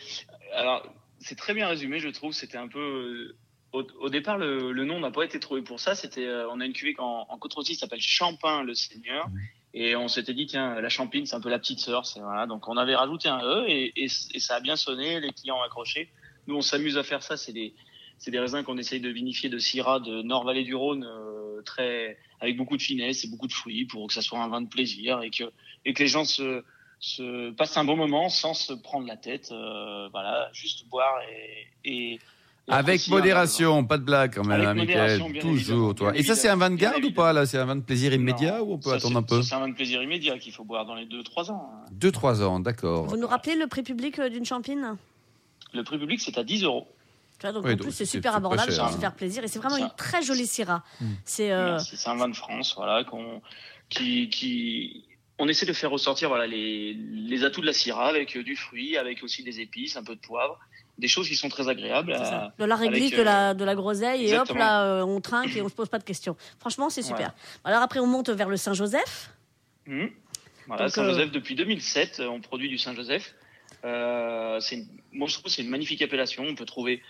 Alors, 0.55 0.87
c'est 1.19 1.37
très 1.37 1.55
bien 1.55 1.67
résumé, 1.69 1.99
je 1.99 2.09
trouve. 2.09 2.33
C'était 2.33 2.59
un 2.59 2.69
peu. 2.69 2.79
euh, 2.79 3.37
Au, 3.73 3.83
au 4.01 4.09
départ, 4.09 4.39
le, 4.39 4.71
le 4.73 4.85
nom 4.85 5.01
n'a 5.01 5.11
pas 5.11 5.25
été 5.25 5.41
trouvé 5.41 5.63
pour 5.63 5.81
ça. 5.81 5.95
C'était, 5.95 6.27
euh, 6.27 6.47
on 6.51 6.61
a 6.61 6.65
une 6.67 6.73
cuvée 6.75 6.95
en, 6.99 7.27
en 7.29 7.39
Côte-Rôtie 7.39 7.73
qui 7.73 7.79
s'appelle 7.79 8.01
Champin 8.01 8.63
le 8.63 8.75
Seigneur. 8.75 9.27
Et 9.77 9.97
on 9.97 10.07
s'était 10.07 10.35
dit, 10.35 10.47
tiens, 10.47 10.81
la 10.81 10.89
Champine, 10.89 11.27
c'est 11.27 11.35
un 11.35 11.41
peu 11.41 11.51
la 11.51 11.59
petite 11.59 11.81
sœur. 11.81 12.05
Voilà. 12.17 12.47
Donc, 12.47 12.69
on 12.69 12.77
avait 12.77 12.95
rajouté 12.95 13.29
un 13.29 13.43
E 13.43 13.65
et, 13.69 13.93
et, 13.97 14.05
et 14.05 14.41
ça 14.41 14.55
a 14.57 14.61
bien 14.61 14.77
sonné. 14.77 15.19
Les 15.21 15.33
clients 15.33 15.59
ont 15.59 15.63
accroché. 15.63 16.09
Nous, 16.47 16.55
on 16.55 16.61
s'amuse 16.61 16.97
à 16.97 17.03
faire 17.03 17.23
ça. 17.25 17.37
C'est 17.37 17.53
des, 17.53 17.75
c'est 18.19 18.31
des 18.31 18.39
raisins 18.39 18.63
qu'on 18.63 18.79
essaye 18.79 19.01
de 19.01 19.09
vinifier 19.09 19.49
de 19.49 19.59
Syrah 19.59 19.99
de 19.99 20.23
Nord-Vallée 20.23 20.63
du 20.63 20.77
Rhône, 20.77 21.05
euh, 21.05 21.61
très, 21.63 22.17
avec 22.41 22.57
beaucoup 22.57 22.77
de 22.77 22.83
finesse 22.83 23.25
et 23.25 23.29
beaucoup 23.29 23.49
de 23.49 23.53
fruits 23.53 23.85
pour 23.87 24.07
que 24.07 24.15
ça 24.15 24.23
soit 24.23 24.39
un 24.39 24.49
vin 24.49 24.61
de 24.61 24.69
plaisir 24.69 25.23
et 25.23 25.31
que, 25.31 25.45
et 25.85 25.93
que 25.93 26.03
les 26.05 26.09
gens 26.09 26.25
se, 26.25 26.63
se 27.01 27.51
passent 27.51 27.77
un 27.77 27.85
bon 27.85 27.97
moment 27.97 28.29
sans 28.29 28.55
se 28.55 28.73
prendre 28.73 29.09
la 29.09 29.17
tête. 29.17 29.51
euh, 29.51 30.09
voilà, 30.13 30.51
juste 30.53 30.87
boire 30.89 31.21
et 31.23 31.67
et 31.87 32.19
Avec 32.67 33.03
un 33.09 33.11
modération, 33.11 33.85
pas 33.85 33.99
de 33.99 34.05
blague 34.05 34.35
quand 34.37 34.45
même, 34.45 34.53
Avec 34.61 34.69
hein, 34.69 34.75
Michael. 34.75 35.19
Toujours, 35.41 35.53
évidemment, 35.55 35.95
toi. 35.95 36.13
bien 36.13 36.21
Et 36.21 36.25
ça, 36.25 36.35
c'est 36.35 36.49
un 36.49 36.57
vin 36.57 36.71
de 36.71 36.77
garde 36.77 37.05
ou 37.05 37.11
pas, 37.13 37.33
là 37.35 37.45
C'est 37.45 37.59
un 37.59 37.67
vin 37.67 37.77
de 37.77 37.83
plaisir 37.83 38.13
immédiat 38.15 38.59
Non, 38.59 38.65
ou 38.65 38.73
on 38.75 38.79
peut 38.79 38.91
ça, 38.91 38.97
attendre 38.97 39.19
un 39.19 39.23
peu 39.23 39.43
C'est 39.43 39.55
un 39.55 39.61
vin 39.61 39.69
de 39.69 39.75
plaisir 39.75 40.03
immédiat 40.03 40.39
qu'il 40.39 40.53
faut 40.53 40.65
boire 40.65 40.87
dans 40.87 40.95
les 40.95 41.05
2-3 41.07 41.51
ans. 41.51 41.71
hein. 41.75 41.85
Deux, 41.93 42.11
trois 42.11 42.43
ans, 42.43 42.61
d'accord. 42.61 43.05
Vous 43.07 43.17
nous 43.19 43.27
rappelez 43.27 43.55
le 43.57 43.67
prix 43.67 43.83
public 43.83 44.19
euh, 44.19 44.31
d'une 44.31 44.47
champine? 44.47 44.97
Le 45.75 45.83
prix 45.85 45.99
public, 45.99 46.21
c'est 46.21 46.39
à 46.39 46.45
10 46.45 46.65
euros. 46.65 46.89
Tu 47.39 47.43
vois, 47.47 47.53
donc 47.53 47.65
Oui, 47.67 47.75
en 47.75 47.77
plus 47.77 47.93
c'est 47.93 48.07
super 48.07 48.35
abordable, 48.35 48.71
cher, 48.71 48.77
ça 48.77 48.83
va 48.85 48.91
se 48.93 48.97
hein. 48.97 49.01
faire 49.01 49.15
plaisir 49.15 49.43
et 49.45 49.49
c'est 49.49 49.59
vraiment 49.59 49.77
Ça. 49.77 49.83
une 49.83 49.91
très 49.97 50.23
jolie 50.23 50.47
syrah. 50.47 50.83
C'est 51.25 51.53
euh. 51.53 51.79
C'est 51.81 52.09
un 52.09 52.15
vin 52.17 52.29
de 52.29 52.37
France, 52.37 52.75
voilà, 52.77 53.05
qu'on, 53.05 53.43
qui, 53.91 54.31
qui, 54.31 55.05
on 55.39 55.49
essaie 55.49 55.67
de 55.67 55.73
faire 55.73 55.91
ressortir, 55.91 56.29
voilà, 56.29 56.47
les, 56.47 56.95
les 56.95 57.45
atouts 57.45 57.61
de 57.61 57.67
la 57.67 57.73
Syrah 57.73 58.07
avec 58.09 58.37
euh, 58.37 58.43
du 58.45 58.55
fruit, 58.57 58.97
avec 58.97 59.23
aussi 59.25 59.43
des 59.43 59.61
épices, 59.61 59.97
un 59.97 60.05
peu 60.05 60.15
de 60.15 60.21
poivre, 60.21 60.59
des 60.99 61.09
choses 61.09 61.29
qui 61.29 61.37
sont 61.37 61.49
très 61.49 61.69
agréables. 61.69 62.13
à- 62.13 62.53
de 62.59 62.65
la 62.65 62.77
réglisse, 62.77 63.13
avec, 63.13 63.17
de 63.17 63.21
euh, 63.21 63.25
la 63.25 63.55
de 63.55 63.65
la 63.65 63.75
groseille 63.75 64.27
et 64.29 64.39
hop 64.39 64.49
là 64.51 64.85
euh, 64.85 65.03
on 65.03 65.21
trinque 65.21 65.55
et 65.57 65.63
on 65.63 65.69
se 65.69 65.75
pose 65.75 65.89
pas 65.89 65.99
de 65.99 66.05
questions. 66.05 66.37
Franchement 66.59 66.89
c'est 66.91 67.03
super. 67.03 67.35
Alors 67.65 67.83
après 67.83 68.01
on 68.01 68.07
monte 68.07 68.31
vers 68.31 68.49
le 68.49 68.57
Saint-Joseph. 68.57 69.31
Voilà, 70.67 70.85
Donc, 70.85 70.91
Saint-Joseph, 70.95 71.31
depuis 71.31 71.55
2007, 71.55 72.21
euh, 72.21 72.27
on 72.29 72.41
produit 72.41 72.69
du 72.69 72.79
Saint-Joseph. 72.79 73.35
Euh, 73.85 74.59
moi, 75.13 75.29
je 75.29 75.35
trouve 75.35 75.45
que 75.45 75.51
c'est 75.51 75.63
une 75.63 75.69
magnifique 75.69 76.01
appellation. 76.01 76.45
On 76.49 76.55
peut 76.55 76.65
trouver. 76.65 77.03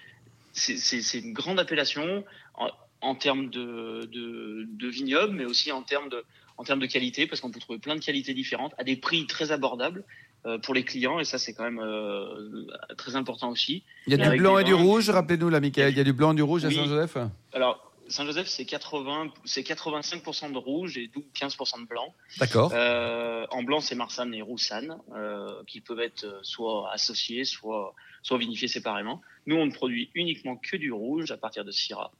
C'est 0.52 1.18
une 1.18 1.32
grande 1.32 1.60
appellation 1.60 2.24
en, 2.54 2.68
en 3.00 3.14
termes 3.14 3.50
de, 3.50 4.08
de, 4.12 4.66
de 4.68 4.88
vignoble, 4.88 5.34
mais 5.34 5.44
aussi 5.44 5.70
en 5.72 5.82
termes 5.82 6.08
de, 6.08 6.24
en 6.56 6.64
termes 6.64 6.80
de 6.80 6.86
qualité, 6.86 7.26
parce 7.26 7.40
qu'on 7.40 7.50
peut 7.50 7.60
trouver 7.60 7.78
plein 7.78 7.94
de 7.96 8.04
qualités 8.04 8.34
différentes 8.34 8.72
à 8.78 8.82
des 8.84 8.96
prix 8.96 9.26
très 9.26 9.52
abordables 9.52 10.00
euh, 10.00 10.04
pour 10.62 10.74
les 10.74 10.84
clients. 10.84 11.18
Et 11.20 11.24
ça, 11.24 11.38
c'est 11.38 11.54
quand 11.54 11.64
même 11.64 11.80
euh, 11.80 12.66
très 12.96 13.16
important 13.16 13.50
aussi. 13.50 13.82
Il 14.06 14.16
y 14.16 14.20
a 14.20 14.30
du 14.30 14.38
blanc 14.38 14.58
et 14.58 14.64
du 14.64 14.74
rouge, 14.74 15.10
rappelez-nous 15.10 15.48
là, 15.48 15.60
Michael. 15.60 15.92
Il 15.92 15.96
y 15.96 16.00
a 16.00 16.04
du 16.04 16.12
blanc 16.12 16.32
et 16.32 16.36
du 16.36 16.42
rouge 16.42 16.64
à. 16.64 16.70
Saint-Joseph 16.70 17.16
Alors, 17.52 17.92
Saint-Joseph, 18.08 18.46
c'est 18.46 18.66
80, 18.66 19.32
c'est 19.44 19.62
85% 19.62 20.52
de 20.52 20.58
rouge 20.58 20.98
et 20.98 21.10
15% 21.34 21.82
de 21.82 21.86
blanc. 21.86 22.14
D'accord. 22.38 22.70
Euh, 22.74 23.46
en 23.50 23.62
blanc, 23.62 23.80
c'est 23.80 23.94
Marsanne 23.94 24.34
et 24.34 24.42
Roussanne, 24.42 24.98
euh, 25.14 25.62
qui 25.66 25.80
peuvent 25.80 26.00
être 26.00 26.24
euh, 26.24 26.38
soit 26.42 26.90
associés, 26.92 27.44
soit, 27.44 27.94
soit 28.22 28.38
vinifiés 28.38 28.68
séparément. 28.68 29.22
Nous, 29.46 29.56
on 29.56 29.66
ne 29.66 29.72
produit 29.72 30.10
uniquement 30.14 30.56
que 30.56 30.76
du 30.76 30.92
rouge 30.92 31.30
à 31.30 31.36
partir 31.36 31.64
de 31.64 31.70
Syrah. 31.70 32.12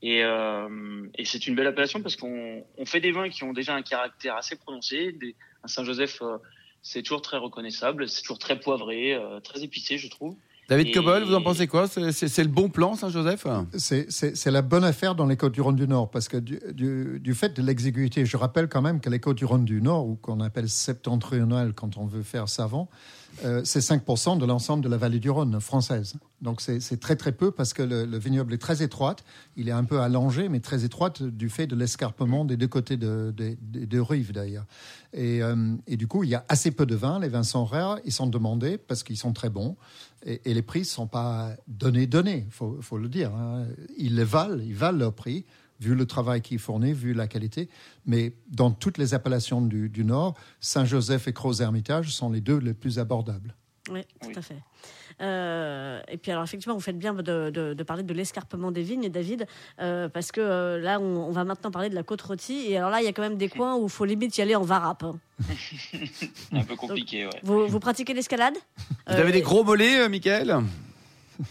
Et, 0.00 0.22
euh, 0.22 1.08
et 1.16 1.24
c'est 1.24 1.46
une 1.46 1.56
belle 1.56 1.66
appellation 1.66 2.00
parce 2.00 2.16
qu'on 2.16 2.64
on 2.76 2.86
fait 2.86 3.00
des 3.00 3.10
vins 3.10 3.28
qui 3.28 3.42
ont 3.42 3.52
déjà 3.52 3.74
un 3.74 3.82
caractère 3.82 4.36
assez 4.36 4.56
prononcé. 4.56 5.12
Des, 5.12 5.34
un 5.64 5.68
Saint-Joseph, 5.68 6.22
euh, 6.22 6.38
c'est 6.82 7.02
toujours 7.02 7.22
très 7.22 7.36
reconnaissable, 7.36 8.08
c'est 8.08 8.22
toujours 8.22 8.38
très 8.38 8.58
poivré, 8.58 9.14
euh, 9.14 9.40
très 9.40 9.62
épicé, 9.62 9.98
je 9.98 10.08
trouve. 10.08 10.36
David 10.68 10.92
Cobol, 10.92 11.24
vous 11.24 11.34
en 11.34 11.40
pensez 11.42 11.66
quoi? 11.66 11.86
C'est 11.88 12.42
le 12.42 12.48
bon 12.50 12.68
plan, 12.68 12.94
Saint-Joseph? 12.94 13.46
C'est- 13.78 14.50
la 14.50 14.60
bonne 14.62 14.84
affaire 14.84 15.14
dans 15.14 15.24
les 15.26 15.36
côtes 15.38 15.54
du 15.54 15.62
Rhône 15.62 15.76
du 15.76 15.88
Nord, 15.88 16.10
parce 16.10 16.28
que 16.28 16.36
du, 16.36 16.58
du- 16.74 17.20
du 17.20 17.34
fait 17.34 17.56
de 17.56 17.62
l'exiguïté, 17.62 18.26
je 18.26 18.36
rappelle 18.36 18.68
quand 18.68 18.82
même 18.82 19.00
que 19.00 19.08
les 19.08 19.18
côtes 19.18 19.38
du 19.38 19.46
Rhône 19.46 19.64
du 19.64 19.80
Nord, 19.80 20.06
ou 20.06 20.16
qu'on 20.16 20.40
appelle 20.40 20.68
septentrional 20.68 21.72
quand 21.72 21.96
on 21.96 22.04
veut 22.04 22.22
faire 22.22 22.48
savant, 22.50 22.90
euh, 23.44 23.62
c'est 23.64 23.80
5% 23.80 24.36
de 24.36 24.44
l'ensemble 24.44 24.82
de 24.84 24.88
la 24.88 24.96
vallée 24.98 25.20
du 25.20 25.30
Rhône 25.30 25.58
française. 25.60 26.14
Donc 26.42 26.60
c'est 26.60 27.00
très 27.00 27.16
très 27.16 27.32
peu 27.32 27.50
parce 27.50 27.72
que 27.74 27.82
le, 27.82 28.04
le 28.04 28.18
vignoble 28.18 28.52
est 28.54 28.58
très 28.58 28.82
étroit, 28.82 29.16
il 29.56 29.68
est 29.68 29.72
un 29.72 29.82
peu 29.84 30.00
allongé, 30.00 30.48
mais 30.48 30.60
très 30.60 30.84
étroit 30.84 31.10
du 31.20 31.48
fait 31.48 31.66
de 31.66 31.74
l'escarpement 31.74 32.44
des 32.44 32.56
deux 32.56 32.68
côtés 32.68 32.96
de, 32.96 33.32
de, 33.36 33.56
des 33.60 33.86
deux 33.86 34.02
rives 34.02 34.32
d'ailleurs. 34.32 34.64
Et, 35.12 35.42
euh, 35.42 35.74
et 35.88 35.96
du 35.96 36.06
coup, 36.06 36.22
il 36.22 36.30
y 36.30 36.34
a 36.36 36.44
assez 36.48 36.70
peu 36.70 36.86
de 36.86 36.94
vins, 36.94 37.18
les 37.18 37.28
vins 37.28 37.42
sont 37.42 37.64
rares, 37.64 37.98
ils 38.04 38.12
sont 38.12 38.26
demandés 38.28 38.78
parce 38.78 39.02
qu'ils 39.02 39.16
sont 39.16 39.32
très 39.32 39.50
bons. 39.50 39.76
Et, 40.24 40.52
les 40.52 40.62
prix 40.62 40.80
ne 40.80 40.84
sont 40.84 41.06
pas 41.06 41.54
donnés, 41.66 42.06
donnés, 42.06 42.44
il 42.46 42.52
faut, 42.52 42.78
faut 42.80 42.98
le 42.98 43.08
dire. 43.08 43.34
hein. 43.34 43.66
Ils 43.96 44.16
les 44.16 44.24
valent, 44.24 44.60
ils 44.60 44.74
valent 44.74 44.98
leur 44.98 45.14
prix, 45.14 45.44
vu 45.80 45.94
le 45.94 46.06
travail 46.06 46.42
qui 46.42 46.56
est 46.56 46.58
fourni, 46.58 46.92
vu 46.92 47.14
la 47.14 47.28
qualité. 47.28 47.68
Mais 48.04 48.34
dans 48.50 48.70
toutes 48.70 48.98
les 48.98 49.14
appellations 49.14 49.62
du, 49.62 49.88
du 49.88 50.04
Nord, 50.04 50.34
Saint-Joseph 50.60 51.28
et 51.28 51.32
Crozes-Hermitage 51.32 52.12
sont 52.12 52.30
les 52.30 52.40
deux 52.40 52.58
les 52.58 52.74
plus 52.74 52.98
abordables. 52.98 53.54
Oui, 53.90 54.02
tout 54.20 54.28
Oui. 54.28 54.34
à 54.36 54.42
fait. 54.42 54.58
Euh, 55.20 56.00
et 56.08 56.16
puis 56.16 56.30
alors 56.30 56.44
effectivement, 56.44 56.74
vous 56.74 56.80
faites 56.80 56.98
bien 56.98 57.14
de, 57.14 57.50
de- 57.50 57.74
de 57.74 57.82
parler 57.82 58.02
de 58.02 58.12
l'escarpement 58.14 58.70
des 58.70 58.82
vignes, 58.82 59.08
David, 59.08 59.46
euh, 59.80 60.08
parce 60.08 60.30
que 60.32 60.40
euh, 60.40 60.78
là, 60.78 61.00
on, 61.00 61.26
on 61.28 61.30
va 61.32 61.44
maintenant 61.44 61.70
parler 61.70 61.88
de 61.90 61.94
la 61.94 62.02
côte 62.02 62.22
rôtie. 62.22 62.66
Et 62.68 62.76
alors 62.76 62.90
là, 62.90 63.00
il 63.00 63.04
y 63.04 63.08
a 63.08 63.12
quand 63.12 63.22
même 63.22 63.36
des 63.38 63.48
coins 63.48 63.76
où 63.76 63.84
il 63.84 63.90
faut 63.90 64.04
limite 64.04 64.36
y 64.38 64.42
aller 64.42 64.54
en 64.54 64.62
varap. 64.62 65.02
hein. 65.04 65.18
Un 66.52 66.64
peu 66.64 66.76
compliqué, 66.76 67.24
ouais. 67.26 67.40
Vous, 67.42 67.66
vous 67.66 67.80
pratiquez 67.80 68.14
l'escalade? 68.14 68.54
Vous 69.06 69.14
avez 69.14 69.32
des 69.32 69.40
gros 69.42 69.64
mollets, 69.64 70.00
euh, 70.00 70.08
Michael? 70.08 70.56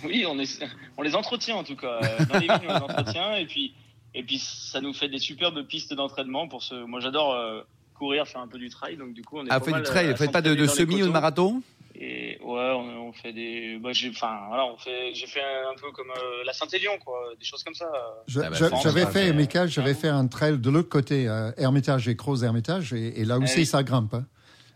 Oui, 0.03 0.25
on, 0.27 0.37
est, 0.39 0.63
on 0.97 1.01
les 1.01 1.15
entretient 1.15 1.55
en 1.55 1.63
tout 1.63 1.75
cas. 1.77 1.99
Dans 2.25 2.39
les 2.39 2.47
vignes, 2.47 2.67
on 2.69 2.73
les 2.73 2.81
entretient 2.81 3.35
et 3.35 3.45
puis, 3.45 3.73
et 4.13 4.21
puis 4.23 4.37
ça 4.39 4.81
nous 4.81 4.93
fait 4.93 5.07
des 5.07 5.19
superbes 5.19 5.65
pistes 5.65 5.93
d'entraînement 5.93 6.47
pour 6.47 6.61
ce. 6.63 6.75
Moi, 6.85 6.99
j'adore 6.99 7.33
euh, 7.33 7.61
courir, 7.93 8.27
faire 8.27 8.41
un 8.41 8.47
peu 8.47 8.57
du 8.59 8.69
trail, 8.69 8.97
donc 8.97 9.13
du 9.13 9.23
coup, 9.23 9.37
on 9.39 9.45
est 9.45 9.49
Ah, 9.49 9.59
pas 9.59 9.65
fait 9.65 9.73
du 9.73 9.83
trail, 9.83 10.09
vous 10.11 10.17
faites 10.17 10.31
pas 10.31 10.41
de, 10.41 10.53
de 10.55 10.67
semi 10.67 11.01
ou 11.01 11.05
de 11.07 11.11
marathon? 11.11 11.61
Et 11.99 12.37
ouais, 12.43 12.71
on, 12.75 13.07
on 13.07 13.13
fait 13.13 13.33
des. 13.33 13.79
Bah, 13.81 13.89
j'ai, 13.91 14.09
enfin, 14.09 14.39
voilà, 14.49 14.65
on 14.65 14.77
fait. 14.77 15.13
J'ai 15.15 15.25
fait 15.25 15.41
un, 15.41 15.75
peu 15.81 15.91
comme 15.91 16.11
euh, 16.11 16.43
la 16.45 16.53
Saint-Élion, 16.53 16.91
quoi, 17.03 17.17
des 17.39 17.45
choses 17.45 17.63
comme 17.63 17.73
ça. 17.73 17.89
Je- 18.27 18.39
Ah 18.39 18.49
bah, 18.51 18.55
je- 18.55 18.65
j'avais 18.83 19.05
fait, 19.07 19.33
Michael, 19.33 19.69
j'avais 19.69 19.93
fait 19.95 20.07
un 20.09 20.27
trail 20.27 20.59
de 20.59 20.69
l'autre 20.69 20.89
côté, 20.89 21.27
euh, 21.27 21.51
Hermitage 21.57 22.07
et 22.07 22.15
Crozes-Hermitage, 22.15 22.93
et, 22.93 23.19
et 23.21 23.25
là 23.25 23.39
aussi, 23.39 23.59
oui. 23.59 23.65
ça 23.65 23.81
grimpe. 23.83 24.13
hein. 24.13 24.25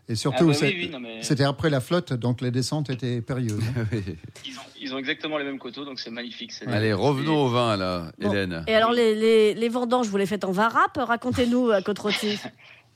Et 0.08 0.16
surtout, 0.16 0.46
Ah 0.46 0.48
bah 0.48 0.54
c'est- 0.54 0.66
oui, 0.66 0.74
oui, 0.80 0.88
non, 0.90 0.98
mais- 0.98 1.22
c'était 1.22 1.44
après 1.44 1.70
la 1.70 1.80
flotte, 1.80 2.12
donc 2.12 2.40
les 2.40 2.50
descentes 2.50 2.90
étaient 2.90 3.20
périlleuses. 3.22 3.62
Ils 4.44 4.58
ont, 4.58 4.62
ils 4.80 4.94
ont 4.94 4.98
exactement 4.98 5.38
les 5.38 5.44
mêmes 5.44 5.60
coteaux, 5.60 5.84
donc 5.84 6.00
c'est 6.00 6.10
magnifique. 6.10 6.50
c'est- 6.50 6.66
Allez, 6.66 6.92
revenons 6.92 7.44
au 7.44 7.48
vin, 7.48 7.76
là, 7.76 8.10
Bon. 8.18 8.32
Hélène. 8.32 8.64
Et 8.66 8.74
alors, 8.74 8.90
les, 8.90 9.14
les, 9.14 9.54
les 9.54 9.68
vendanges, 9.68 10.08
vous 10.08 10.16
les 10.16 10.26
faites 10.26 10.42
en 10.44 10.50
vin 10.50 10.68
rap 10.68 10.96
Racontez-nous 10.96 11.70
à 11.70 11.82
côte 11.82 12.00
rôtie. 12.00 12.36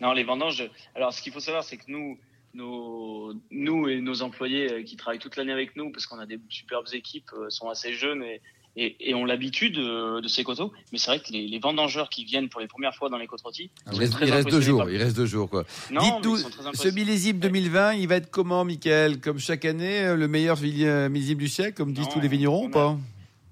Non, 0.00 0.12
les 0.12 0.24
vendanges. 0.24 0.68
Alors, 0.96 1.12
ce 1.12 1.22
qu'il 1.22 1.32
faut 1.32 1.38
savoir, 1.40 1.62
c'est 1.62 1.76
que 1.76 1.84
nous, 1.88 2.18
nos, 2.56 3.34
nous 3.50 3.88
et 3.88 4.00
nos 4.00 4.22
employés 4.22 4.72
euh, 4.72 4.82
qui 4.82 4.96
travaillent 4.96 5.18
toute 5.18 5.36
l'année 5.36 5.52
avec 5.52 5.76
nous, 5.76 5.90
parce 5.92 6.06
qu'on 6.06 6.18
a 6.18 6.26
des 6.26 6.38
superbes 6.48 6.86
équipes, 6.92 7.30
euh, 7.34 7.50
sont 7.50 7.68
assez 7.68 7.92
jeunes 7.92 8.22
et, 8.22 8.40
et, 8.76 9.10
et 9.10 9.14
ont 9.14 9.24
l'habitude 9.24 9.78
euh, 9.78 10.20
de 10.20 10.28
ces 10.28 10.42
coteaux. 10.44 10.72
Mais 10.92 10.98
c'est 10.98 11.10
vrai 11.10 11.20
que 11.20 11.32
les, 11.32 11.46
les 11.46 11.58
vendangeurs 11.58 12.08
qui 12.10 12.24
viennent 12.24 12.48
pour 12.48 12.60
les 12.60 12.66
premières 12.66 12.94
fois 12.94 13.08
dans 13.08 13.18
les 13.18 13.26
côtes 13.26 13.42
rôties, 13.42 13.70
Ah 13.86 13.90
Il 13.92 13.98
reste, 14.00 14.12
très 14.14 14.26
il 14.26 14.32
reste 14.32 14.50
deux 14.50 14.60
jours, 14.60 14.78
par- 14.80 14.90
il 14.90 14.96
reste 14.96 15.16
deux 15.16 15.26
jours, 15.26 15.48
quoi. 15.48 15.64
non, 15.90 16.22
sont 16.22 16.50
très 16.50 16.74
ce 16.74 16.88
millésime 16.88 17.38
2020, 17.38 17.94
il 17.94 18.08
va 18.08 18.16
être 18.16 18.30
comment, 18.30 18.64
Michael? 18.64 19.20
Comme 19.20 19.38
chaque 19.38 19.64
année, 19.64 20.14
le 20.16 20.28
meilleur 20.28 20.58
millésime 20.60 21.38
du 21.38 21.48
siècle, 21.48 21.74
comme 21.74 21.92
disent 21.92 22.06
Non, 22.06 22.12
tous 22.12 22.20
les 22.20 22.28
vignerons 22.28 22.64
on 22.64 22.66
ou 22.66 22.70
pas? 22.70 22.98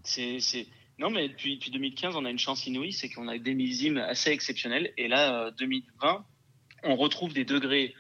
C'est, 0.02 0.40
c'est... 0.40 0.66
Non, 0.98 1.10
mais 1.10 1.28
depuis, 1.28 1.56
depuis 1.56 1.70
2015, 1.72 2.14
on 2.16 2.24
a 2.24 2.30
une 2.30 2.38
chance 2.38 2.66
inouïe, 2.66 2.92
c'est 2.92 3.08
qu'on 3.08 3.26
a 3.28 3.36
des 3.36 3.54
millésimes 3.54 3.98
assez 3.98 4.30
exceptionnels. 4.30 4.92
Et 4.96 5.08
là, 5.08 5.46
euh, 5.46 5.50
2020, 5.58 6.24
on 6.84 6.96
retrouve 6.96 7.32
des 7.32 7.44
degrés 7.44 7.94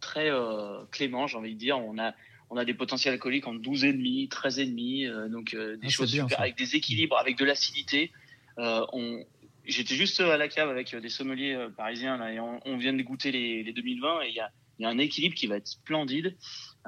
très 0.00 0.30
euh, 0.30 0.84
cléments, 0.90 1.26
j'ai 1.26 1.36
envie 1.36 1.54
de 1.54 1.58
dire. 1.58 1.78
On 1.78 1.98
a, 1.98 2.14
on 2.50 2.56
a 2.56 2.64
des 2.64 2.74
potentiels 2.74 3.14
alcooliques 3.14 3.46
en 3.46 3.54
12,5, 3.54 4.28
13,5, 4.28 5.06
euh, 5.08 5.28
donc 5.28 5.54
euh, 5.54 5.76
des 5.76 5.86
Ah, 5.86 5.90
choses 5.90 6.12
bien, 6.12 6.24
super, 6.28 6.40
avec 6.40 6.56
des 6.56 6.76
équilibres, 6.76 7.16
avec 7.18 7.36
de 7.38 7.44
l'acidité. 7.44 8.10
Euh, 8.58 8.84
on... 8.92 9.24
J'étais 9.64 9.94
juste 9.94 10.18
à 10.20 10.36
la 10.36 10.48
cave 10.48 10.68
avec 10.68 10.92
euh, 10.92 11.00
des 11.00 11.08
sommeliers 11.08 11.54
euh, 11.54 11.68
parisiens 11.70 12.16
là, 12.18 12.32
et 12.32 12.40
on, 12.40 12.60
on 12.64 12.76
vient 12.76 12.92
de 12.92 13.02
goûter 13.02 13.30
les, 13.30 13.62
les 13.62 13.72
2020 13.72 14.22
et 14.22 14.28
il 14.28 14.34
y 14.34 14.40
a, 14.40 14.50
il 14.78 14.82
y 14.82 14.86
a 14.86 14.88
un 14.88 14.98
équilibre 14.98 15.34
qui 15.36 15.46
va 15.46 15.56
être 15.56 15.68
splendide. 15.68 16.36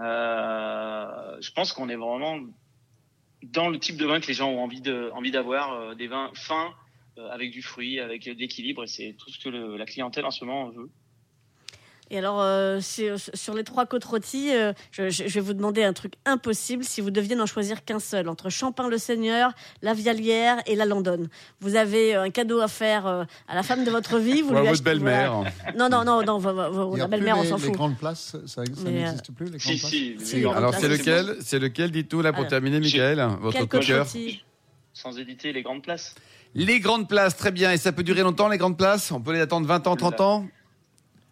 Euh, 0.01 1.37
je 1.41 1.51
pense 1.53 1.73
qu'on 1.73 1.89
est 1.89 1.97
vraiment 1.97 2.39
dans 3.43 3.69
le 3.69 3.79
type 3.79 3.97
de 3.97 4.07
vin 4.07 4.21
que 4.21 4.27
les 4.27 4.35
gens 4.35 4.51
ont 4.51 4.63
envie 4.63 4.81
de 4.81 5.11
envie 5.15 5.31
d'avoir, 5.31 5.73
euh, 5.73 5.95
des 5.95 6.07
vins 6.09 6.31
fins 6.35 6.75
euh, 7.19 7.29
avec 7.31 7.51
du 7.53 7.63
fruit, 7.63 8.01
avec 8.01 8.25
de 8.25 8.33
l'équilibre, 8.33 8.83
et 8.85 8.87
c'est 8.89 9.15
tout 9.19 9.31
ce 9.31 9.39
que 9.39 9.49
le- 9.49 9.77
la 9.77 9.87
clientèle 9.87 10.25
en 10.25 10.31
ce 10.33 10.45
moment 10.45 10.71
veut. 10.71 10.91
Et 12.11 12.19
alors, 12.19 12.41
euh, 12.41 12.81
sur 12.81 13.55
les 13.55 13.65
trois 13.65 13.87
côtes 13.87 14.05
rôties, 14.05 14.55
euh, 14.55 14.73
je, 14.93 15.23
vais 15.23 15.41
vous 15.41 15.55
demander 15.55 15.85
un 15.85 15.93
truc 15.93 16.15
impossible. 16.27 16.85
Si 16.85 17.01
vous 17.01 17.11
deviez 17.11 17.35
n'en 17.35 17.47
choisir 17.47 17.85
qu'un 17.85 17.99
seul, 17.99 18.29
entre 18.29 18.51
Champin-le-Seigneur, 18.51 19.53
la 19.83 19.95
Vialière 19.95 20.59
et 20.67 20.77
la 20.77 20.85
Landonne, 20.85 21.29
vous 21.61 21.77
avez 21.77 22.15
un 22.15 22.31
cadeau 22.31 22.61
à 22.61 22.69
faire 22.69 23.07
euh, 23.07 23.25
à 23.49 23.55
la 23.55 23.63
femme 23.63 23.85
de 23.85 23.91
votre 23.91 24.19
vie. 24.19 24.43
Vous 24.43 24.53
Ou 24.53 24.57
à 24.57 24.61
lui 24.61 24.69
votre 24.69 24.83
belle-mère. 24.83 25.33
voilà. 25.33 25.51
Non, 25.77 25.89
non, 25.89 26.05
non, 26.05 26.23
non, 26.23 26.95
la 26.97 27.05
plus 27.07 27.11
belle-mère, 27.11 27.39
on 27.39 27.43
les, 27.43 27.49
s'en 27.49 27.57
les 27.57 27.63
fout. 27.63 27.73
grandes 27.73 27.97
places, 27.97 28.37
ça, 28.47 28.63
ça 28.63 28.63
euh, 28.63 28.91
n'existe 28.91 29.33
plus, 29.33 29.51
les 29.51 29.59
Si, 29.59 29.79
places 29.79 29.91
si, 29.91 30.37
les 30.37 30.47
Alors, 30.47 30.75
c'est 30.75 30.89
lequel 30.89 31.37
C'est 31.41 31.59
lequel, 31.59 31.91
dites-nous, 31.91 32.21
là, 32.21 32.33
pour 32.33 32.41
Alors, 32.41 32.51
terminer, 32.51 32.81
Michael 32.81 33.27
Votre 33.41 33.65
coup 33.65 33.79
de 33.79 33.85
cœur 33.85 34.07
Sans 34.93 35.19
hésiter, 35.19 35.53
les 35.53 35.63
grandes 35.63 35.83
places. 35.83 36.15
Les 36.55 36.81
grandes 36.81 37.09
places, 37.09 37.37
très 37.37 37.51
bien. 37.51 37.73
Et 37.73 37.79
ça 37.79 37.93
peut 37.93 38.05
durer 38.05 38.23
longtemps, 38.23 38.49
les 38.49 38.59
grandes 38.59 38.79
places? 38.79 39.11
On 39.11 39.21
peut 39.21 39.33
les 39.33 39.41
attendre 39.41 39.67
20 39.67 39.87
ans, 39.87 39.97
30 39.97 40.21
ans? 40.21 40.47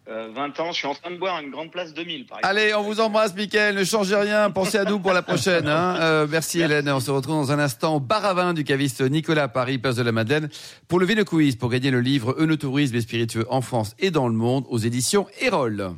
Euh, 0.09 0.27
20 0.35 0.59
ans, 0.59 0.71
je 0.73 0.77
suis 0.79 0.87
en 0.87 0.93
train 0.95 1.11
de 1.11 1.17
boire 1.17 1.39
une 1.41 1.49
grande 1.49 1.71
place 1.71 1.93
2000, 1.93 2.25
par 2.25 2.39
exemple. 2.39 2.57
Allez, 2.57 2.73
on 2.73 2.81
vous 2.83 2.99
embrasse, 2.99 3.33
Michael. 3.35 3.75
Ne 3.75 3.83
changez 3.85 4.15
rien. 4.15 4.49
Pensez 4.51 4.77
à 4.77 4.83
nous 4.83 4.99
pour 4.99 5.13
la 5.13 5.21
prochaine. 5.21 5.67
hein. 5.69 5.95
Euh, 6.01 6.27
merci, 6.29 6.59
Hélène. 6.59 6.89
On 6.89 6.99
se 6.99 7.09
retrouve 7.09 7.35
dans 7.35 7.51
un 7.53 7.59
instant 7.59 7.95
au 7.95 7.99
bar 8.01 8.25
à 8.25 8.33
vin 8.33 8.53
du 8.53 8.65
caviste 8.65 9.01
Nicolas 9.01 9.43
à 9.43 9.47
Paris, 9.47 9.77
place 9.77 9.95
de 9.95 10.03
la 10.03 10.11
Madeleine, 10.11 10.49
pour 10.89 10.99
le 10.99 11.05
Vino 11.05 11.23
Quiz, 11.23 11.55
pour 11.55 11.69
gagner 11.69 11.89
le 11.89 12.01
livre 12.01 12.35
Eunotourisme 12.37 12.95
et 12.97 13.01
spiritueux 13.01 13.45
en 13.49 13.61
France 13.61 13.95
et 13.97 14.11
dans 14.11 14.27
le 14.27 14.33
monde 14.33 14.65
aux 14.69 14.77
éditions 14.77 15.25
Erol. 15.39 15.91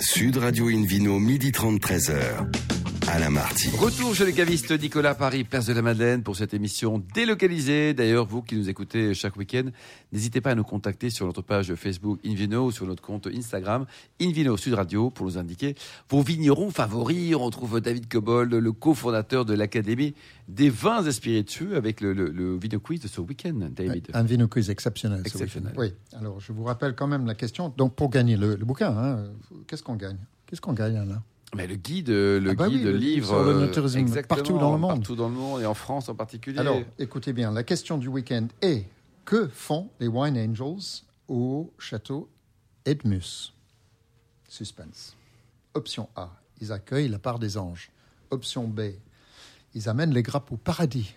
Sud 0.00 0.36
Radio 0.38 0.66
Invino, 0.68 1.20
midi 1.20 1.52
30, 1.52 1.80
13h. 1.80 2.73
Alain 3.08 3.30
Marty. 3.30 3.68
Retour 3.76 4.14
chez 4.14 4.24
le 4.24 4.32
caviste 4.32 4.70
Nicolas 4.80 5.14
Paris, 5.14 5.44
place 5.44 5.66
de 5.66 5.72
la 5.72 5.82
Madeleine, 5.82 6.22
pour 6.22 6.36
cette 6.36 6.54
émission 6.54 7.02
délocalisée. 7.14 7.92
D'ailleurs, 7.94 8.26
vous 8.26 8.42
qui 8.42 8.56
nous 8.56 8.68
écoutez 8.68 9.14
chaque 9.14 9.36
week-end, 9.36 9.64
n'hésitez 10.12 10.40
pas 10.40 10.50
à 10.50 10.54
nous 10.54 10.64
contacter 10.64 11.10
sur 11.10 11.26
notre 11.26 11.42
page 11.42 11.74
Facebook 11.74 12.18
Invino 12.24 12.66
ou 12.66 12.70
sur 12.70 12.86
notre 12.86 13.02
compte 13.02 13.26
Instagram 13.26 13.86
Invino 14.20 14.56
Sud 14.56 14.74
Radio 14.74 15.10
pour 15.10 15.26
nous 15.26 15.38
indiquer 15.38 15.74
vos 16.08 16.22
vignerons 16.22 16.70
favoris. 16.70 17.34
On 17.34 17.44
retrouve 17.44 17.80
David 17.80 18.08
Cobold, 18.08 18.52
le 18.54 18.72
cofondateur 18.72 19.44
de 19.44 19.54
l'Académie 19.54 20.14
des 20.48 20.70
vins 20.70 21.04
et 21.04 21.12
spiritueux 21.12 21.76
avec 21.76 22.00
le, 22.00 22.12
le, 22.12 22.30
le 22.30 22.56
Vino 22.56 22.80
Quiz 22.80 23.00
de 23.00 23.08
ce 23.08 23.20
week-end, 23.20 23.68
David. 23.70 24.08
Un 24.14 24.22
vino 24.22 24.48
quiz 24.48 24.70
exceptionnel. 24.70 25.20
ce 25.24 25.28
Exceptionnel. 25.28 25.74
Oui. 25.76 25.92
Alors, 26.12 26.40
je 26.40 26.52
vous 26.52 26.64
rappelle 26.64 26.94
quand 26.94 27.06
même 27.06 27.26
la 27.26 27.34
question. 27.34 27.72
Donc, 27.76 27.94
pour 27.94 28.08
gagner 28.10 28.36
le, 28.36 28.56
le 28.56 28.64
bouquin, 28.64 28.96
hein, 28.96 29.24
qu'est-ce 29.66 29.82
qu'on 29.82 29.96
gagne? 29.96 30.18
Qu'est-ce 30.46 30.60
qu'on 30.60 30.72
gagne, 30.74 30.96
Alain? 30.96 31.22
Mais 31.54 31.66
le 31.66 31.76
guide, 31.76 32.08
le 32.08 32.50
Ah 32.50 32.54
bah 32.54 32.68
guide, 32.68 32.78
oui, 32.78 32.84
le 32.84 32.96
livre, 32.96 33.42
le 33.42 33.78
euh, 33.78 33.96
exactement, 33.96 34.36
partout 34.36 34.58
dans 34.58 34.72
le 34.72 34.78
monde. 34.78 34.90
partout 35.00 35.16
dans 35.16 35.28
le 35.28 35.34
monde 35.34 35.62
et 35.62 35.66
en 35.66 35.74
France 35.74 36.08
en 36.08 36.14
particulier. 36.14 36.58
Alors, 36.58 36.78
écoutez 36.98 37.32
bien, 37.32 37.52
la 37.52 37.62
question 37.62 37.98
du 37.98 38.08
week-end 38.08 38.48
est 38.62 38.84
que 39.24 39.48
font 39.48 39.88
les 40.00 40.08
Wine 40.08 40.36
Angels 40.36 41.02
au 41.28 41.72
château 41.78 42.28
Edmus? 42.84 43.52
Suspense. 44.48 45.16
Option 45.74 46.08
A, 46.16 46.30
ils 46.60 46.72
accueillent 46.72 47.08
la 47.08 47.18
part 47.18 47.38
des 47.38 47.56
anges. 47.56 47.90
Option 48.30 48.68
B, 48.68 48.80
ils 49.74 49.88
amènent 49.88 50.12
les 50.12 50.22
grappes 50.22 50.52
au 50.52 50.56
paradis. 50.56 51.14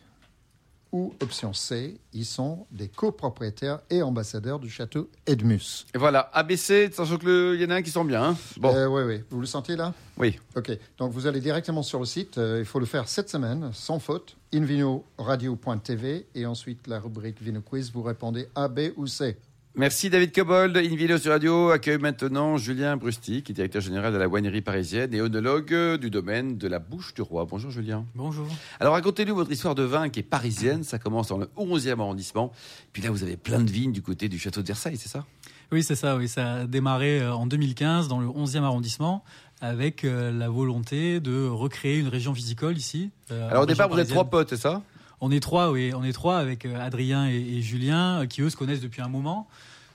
Ou 0.93 1.13
option 1.21 1.51
C, 1.53 1.99
ils 2.13 2.25
sont 2.25 2.65
des 2.71 2.87
copropriétaires 2.87 3.79
et 3.89 4.01
ambassadeurs 4.01 4.57
du 4.59 4.69
château 4.69 5.09
Edmus. 5.25 5.85
Et 5.93 5.97
voilà, 5.97 6.29
ABC, 6.33 6.89
sachant 6.93 7.17
qu'il 7.17 7.55
y 7.59 7.65
en 7.65 7.69
a 7.71 7.75
un 7.75 7.81
qui 7.81 7.91
sent 7.91 8.05
bien. 8.05 8.23
hein. 8.23 8.37
Bon, 8.57 8.73
Euh, 8.73 8.87
oui, 8.87 9.01
oui. 9.03 9.23
Vous 9.29 9.41
le 9.41 9.45
sentez 9.47 9.75
là? 9.75 9.93
Oui. 10.17 10.39
Ok. 10.55 10.71
Donc 10.97 11.11
vous 11.11 11.27
allez 11.27 11.41
directement 11.41 11.83
sur 11.83 11.99
le 11.99 12.05
site. 12.05 12.37
Euh, 12.37 12.59
il 12.59 12.65
faut 12.65 12.79
le 12.79 12.85
faire 12.85 13.07
cette 13.09 13.29
semaine, 13.29 13.69
sans 13.73 13.99
faute. 13.99 14.37
invinoradio.tv 14.53 16.25
et 16.35 16.45
ensuite 16.45 16.87
la 16.87 16.99
rubrique 16.99 17.41
Vino 17.41 17.61
Quiz. 17.61 17.91
Vous 17.91 18.03
répondez 18.03 18.47
A, 18.55 18.67
B 18.67 18.91
ou 18.95 19.07
C. 19.07 19.37
Merci 19.77 20.09
David 20.09 20.33
Cobold. 20.33 20.75
Invino 20.75 21.19
sur 21.19 21.31
Radio 21.31 21.69
accueille 21.69 21.99
maintenant 21.99 22.57
Julien 22.57 22.97
Brusty, 22.97 23.43
qui 23.43 23.51
est 23.51 23.55
directeur 23.55 23.79
général 23.79 24.11
de 24.11 24.17
la 24.17 24.27
winerie 24.27 24.61
parisienne 24.61 25.13
et 25.13 25.21
onologue 25.21 25.99
du 25.99 26.09
domaine 26.09 26.57
de 26.57 26.67
la 26.67 26.79
Bouche 26.79 27.13
du 27.13 27.21
Roi. 27.21 27.45
Bonjour 27.45 27.69
Julien. 27.69 28.03
Bonjour. 28.15 28.47
Alors 28.79 28.93
racontez-nous 28.95 29.35
votre 29.35 29.51
histoire 29.51 29.75
de 29.75 29.83
vin 29.83 30.09
qui 30.09 30.21
est 30.21 30.23
parisienne. 30.23 30.83
Ça 30.83 30.97
commence 30.97 31.27
dans 31.27 31.37
le 31.37 31.45
11e 31.57 31.99
arrondissement. 31.99 32.51
Puis 32.91 33.03
là, 33.03 33.11
vous 33.11 33.21
avez 33.21 33.37
plein 33.37 33.61
de 33.61 33.69
vignes 33.69 33.91
du 33.91 34.01
côté 34.01 34.29
du 34.29 34.39
château 34.39 34.63
de 34.63 34.67
Versailles, 34.67 34.97
c'est 34.97 35.09
ça? 35.09 35.25
Oui, 35.71 35.83
c'est 35.83 35.95
ça. 35.95 36.17
Oui, 36.17 36.27
ça 36.27 36.53
a 36.53 36.65
démarré 36.65 37.19
euh, 37.19 37.33
en 37.35 37.45
2015 37.45 38.07
dans 38.07 38.19
le 38.19 38.27
11e 38.27 38.63
arrondissement 38.63 39.23
avec 39.61 40.03
euh, 40.05 40.31
la 40.31 40.49
volonté 40.49 41.19
de 41.19 41.47
recréer 41.47 41.99
une 41.99 42.07
région 42.07 42.31
viticole 42.31 42.77
ici. 42.77 43.11
euh, 43.31 43.47
Alors 43.49 43.63
au 43.63 43.65
départ, 43.67 43.89
vous 43.89 43.99
êtes 43.99 44.09
trois 44.09 44.25
potes, 44.25 44.49
c'est 44.49 44.57
ça? 44.57 44.81
On 45.21 45.31
est 45.31 45.39
trois, 45.39 45.71
oui. 45.71 45.91
On 45.95 46.03
est 46.03 46.13
trois 46.13 46.37
avec 46.37 46.65
euh, 46.65 46.79
Adrien 46.79 47.27
et, 47.29 47.35
et 47.35 47.61
Julien, 47.61 48.21
euh, 48.21 48.25
qui 48.27 48.41
eux 48.41 48.49
se 48.49 48.55
connaissent 48.55 48.81
depuis 48.81 49.01
un 49.01 49.07
moment. 49.07 49.47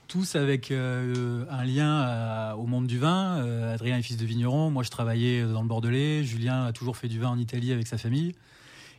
Tous 0.09 0.35
avec 0.35 0.69
euh, 0.69 1.45
un 1.49 1.63
lien 1.63 2.01
à- 2.01 2.55
au 2.57 2.65
monde 2.65 2.87
du 2.87 2.99
vin. 2.99 3.37
Euh, 3.37 3.73
Adrien 3.73 3.97
est 3.97 4.01
fils 4.01 4.17
de 4.17 4.25
vigneron. 4.25 4.69
Moi, 4.69 4.83
je 4.83 4.89
travaillais 4.89 5.43
dans 5.43 5.61
le 5.61 5.67
Bordelais. 5.67 6.23
Julien 6.23 6.65
a 6.65 6.73
toujours 6.73 6.97
fait 6.97 7.07
du 7.07 7.19
vin 7.19 7.29
en 7.29 7.37
Italie 7.37 7.71
avec 7.71 7.87
sa 7.87 7.97
famille. 7.97 8.35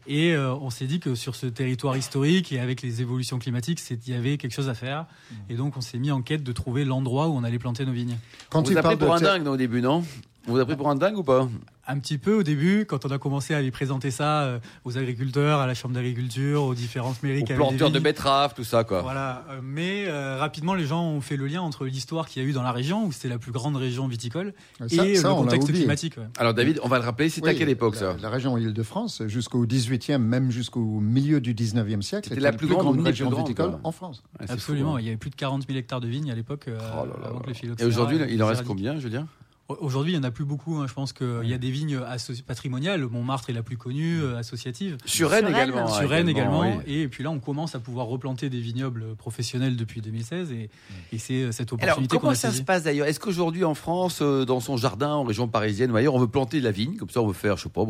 Et 0.06 0.34
euh, 0.34 0.54
on 0.54 0.68
s'est 0.70 0.86
dit 0.86 1.00
que 1.00 1.14
sur 1.14 1.34
ce 1.34 1.46
territoire 1.46 1.96
historique 1.96 2.52
et 2.52 2.60
avec 2.60 2.82
les 2.82 3.00
évolutions 3.00 3.38
climatiques, 3.38 3.80
il 3.90 4.12
y 4.12 4.14
avait 4.16 4.36
quelque 4.38 4.52
chose 4.52 4.68
à 4.68 4.74
faire. 4.74 5.06
Et 5.48 5.54
donc, 5.54 5.76
on 5.76 5.80
s'est 5.80 5.98
mis 5.98 6.10
en 6.10 6.20
quête 6.20 6.42
de 6.42 6.52
trouver 6.52 6.84
l'endroit 6.84 7.28
où 7.28 7.32
on 7.36 7.44
allait 7.44 7.58
planter 7.58 7.86
nos 7.86 7.92
vignes. 7.92 8.16
Quand 8.50 8.60
On 8.60 8.62
vous 8.64 8.72
il 8.72 8.78
a 8.78 8.82
pris 8.82 8.96
parle 8.96 8.98
de 8.98 9.04
pour 9.06 9.14
un 9.14 9.20
dingue 9.20 9.46
au 9.46 9.56
début, 9.56 9.80
non? 9.80 10.04
On 10.46 10.52
vous 10.52 10.58
a 10.60 10.64
pris 10.66 10.76
pour 10.76 10.90
un 10.90 10.94
dingue 10.94 11.16
ou 11.16 11.22
pas 11.22 11.48
Un 11.88 11.98
petit 11.98 12.18
peu 12.18 12.34
au 12.34 12.42
début, 12.42 12.84
quand 12.86 13.06
on 13.06 13.10
a 13.10 13.18
commencé 13.18 13.54
à 13.54 13.62
lui 13.62 13.70
présenter 13.70 14.10
ça 14.10 14.42
euh, 14.42 14.58
aux 14.84 14.98
agriculteurs, 14.98 15.60
à 15.60 15.66
la 15.66 15.72
chambre 15.72 15.94
d'agriculture, 15.94 16.62
aux 16.64 16.74
différentes 16.74 17.22
mairies 17.22 17.42
Aux 17.42 17.54
planteurs 17.54 17.90
de 17.90 17.98
betteraves, 17.98 18.52
tout 18.54 18.62
ça, 18.64 18.84
quoi. 18.84 19.00
Voilà, 19.00 19.44
euh, 19.50 19.60
mais 19.62 20.04
euh, 20.06 20.36
rapidement 20.38 20.74
les 20.74 20.84
gens 20.84 21.02
ont 21.02 21.22
fait 21.22 21.36
le 21.38 21.46
lien 21.46 21.62
entre 21.62 21.86
l'histoire 21.86 22.28
qu'il 22.28 22.42
y 22.42 22.44
a 22.44 22.48
eu 22.48 22.52
dans 22.52 22.62
la 22.62 22.72
région, 22.72 23.06
où 23.06 23.12
c'était 23.12 23.28
la 23.28 23.38
plus 23.38 23.52
grande 23.52 23.76
région 23.76 24.06
viticole, 24.06 24.52
Ça- 24.86 25.06
et 25.06 25.14
ça, 25.14 25.28
le 25.30 25.34
contexte 25.34 25.72
climatique. 25.72 26.18
ouais. 26.18 26.24
Alors 26.38 26.52
David, 26.52 26.78
on 26.82 26.88
va 26.88 26.98
le 26.98 27.04
rappeler, 27.04 27.30
c'était 27.30 27.48
à 27.48 27.54
quelle 27.54 27.70
époque 27.70 27.94
la, 27.94 28.00
ça 28.00 28.16
La 28.20 28.28
région 28.28 28.58
Île-de-France, 28.58 29.22
jusqu'au 29.26 29.64
18e, 29.64 30.18
même 30.18 30.50
jusqu'au 30.50 30.84
milieu 31.00 31.40
du 31.40 31.54
19e 31.54 32.02
siècle, 32.02 32.24
C'était 32.24 32.34
était 32.34 32.40
la 32.44 32.50
la 32.50 32.56
plus 32.58 32.66
plus 32.66 32.76
grande 32.76 33.00
région 33.00 33.30
viticole 33.30 33.70
quoi. 33.70 33.80
en 33.82 33.92
France. 33.92 34.22
Absolument, 34.46 34.90
fou, 34.92 34.96
hein. 34.96 35.00
il 35.00 35.06
y 35.06 35.08
avait 35.08 35.16
plus 35.16 35.30
de 35.30 35.36
40 35.36 35.66
000 35.66 35.78
hectares 35.78 36.00
de 36.02 36.08
vignes 36.08 36.30
à 36.30 36.34
l'époque, 36.34 36.66
euh, 36.68 36.76
Oh 37.00 37.06
là 37.06 37.12
là 37.22 37.28
avant 37.28 37.38
là. 37.38 37.44
que 37.52 37.66
le 37.66 37.74
Et 37.80 37.84
aujourd'hui, 37.86 38.18
il 38.28 38.42
en 38.42 38.46
reste 38.46 38.64
combien, 38.64 38.98
Julien 38.98 39.26
Aujourd'hui, 39.68 40.12
il 40.12 40.18
n'y 40.18 40.20
en 40.20 40.28
a 40.28 40.30
plus 40.30 40.44
beaucoup. 40.44 40.76
hein. 40.76 40.86
Je 40.86 40.92
pense 40.92 41.12
qu'il 41.14 41.44
y 41.44 41.54
a 41.54 41.58
des 41.58 41.70
vignes 41.70 41.98
patrimoniales. 42.46 43.06
Montmartre 43.08 43.48
est 43.48 43.54
la 43.54 43.62
plus 43.62 43.78
connue, 43.78 44.20
euh, 44.20 44.36
associative. 44.38 44.98
Sur 45.06 45.30
Rennes 45.30 45.48
également. 45.48 45.88
Sur 45.88 46.08
Rennes 46.08 46.28
également. 46.28 46.60
oui. 46.60 46.82
Et 46.86 47.08
puis 47.08 47.24
là, 47.24 47.30
on 47.30 47.38
commence 47.40 47.74
à 47.74 47.80
pouvoir 47.80 48.06
replanter 48.06 48.50
des 48.50 48.60
vignobles 48.60 49.16
professionnels 49.16 49.76
depuis 49.76 50.02
2016. 50.02 50.52
Et, 50.52 50.68
et 51.12 51.18
c'est 51.18 51.44
euh, 51.44 51.52
cette 51.52 51.72
Alors, 51.72 51.82
opportunité 51.82 52.16
qu'on 52.16 52.20
comment 52.20 52.34
ça 52.34 52.48
saisie. 52.48 52.58
se 52.60 52.64
passe 52.64 52.82
d'ailleurs? 52.82 53.06
Est-ce 53.06 53.18
qu'aujourd'hui 53.20 53.64
en 53.64 53.74
France, 53.74 54.18
euh, 54.20 54.44
dans 54.44 54.60
son 54.60 54.76
jardin, 54.76 55.12
en 55.14 55.24
région 55.24 55.48
parisienne 55.48 55.90
ou 55.92 55.96
ailleurs, 55.96 56.14
on 56.14 56.18
veut 56.20 56.28
planter 56.28 56.58
de 56.60 56.64
la 56.64 56.70
vigne? 56.70 56.96
Comme 56.96 57.08
ça, 57.10 57.22
on 57.22 57.26
veut 57.26 57.32
faire, 57.32 57.56
je 57.56 57.62
sais 57.62 57.68
pas, 57.70 57.84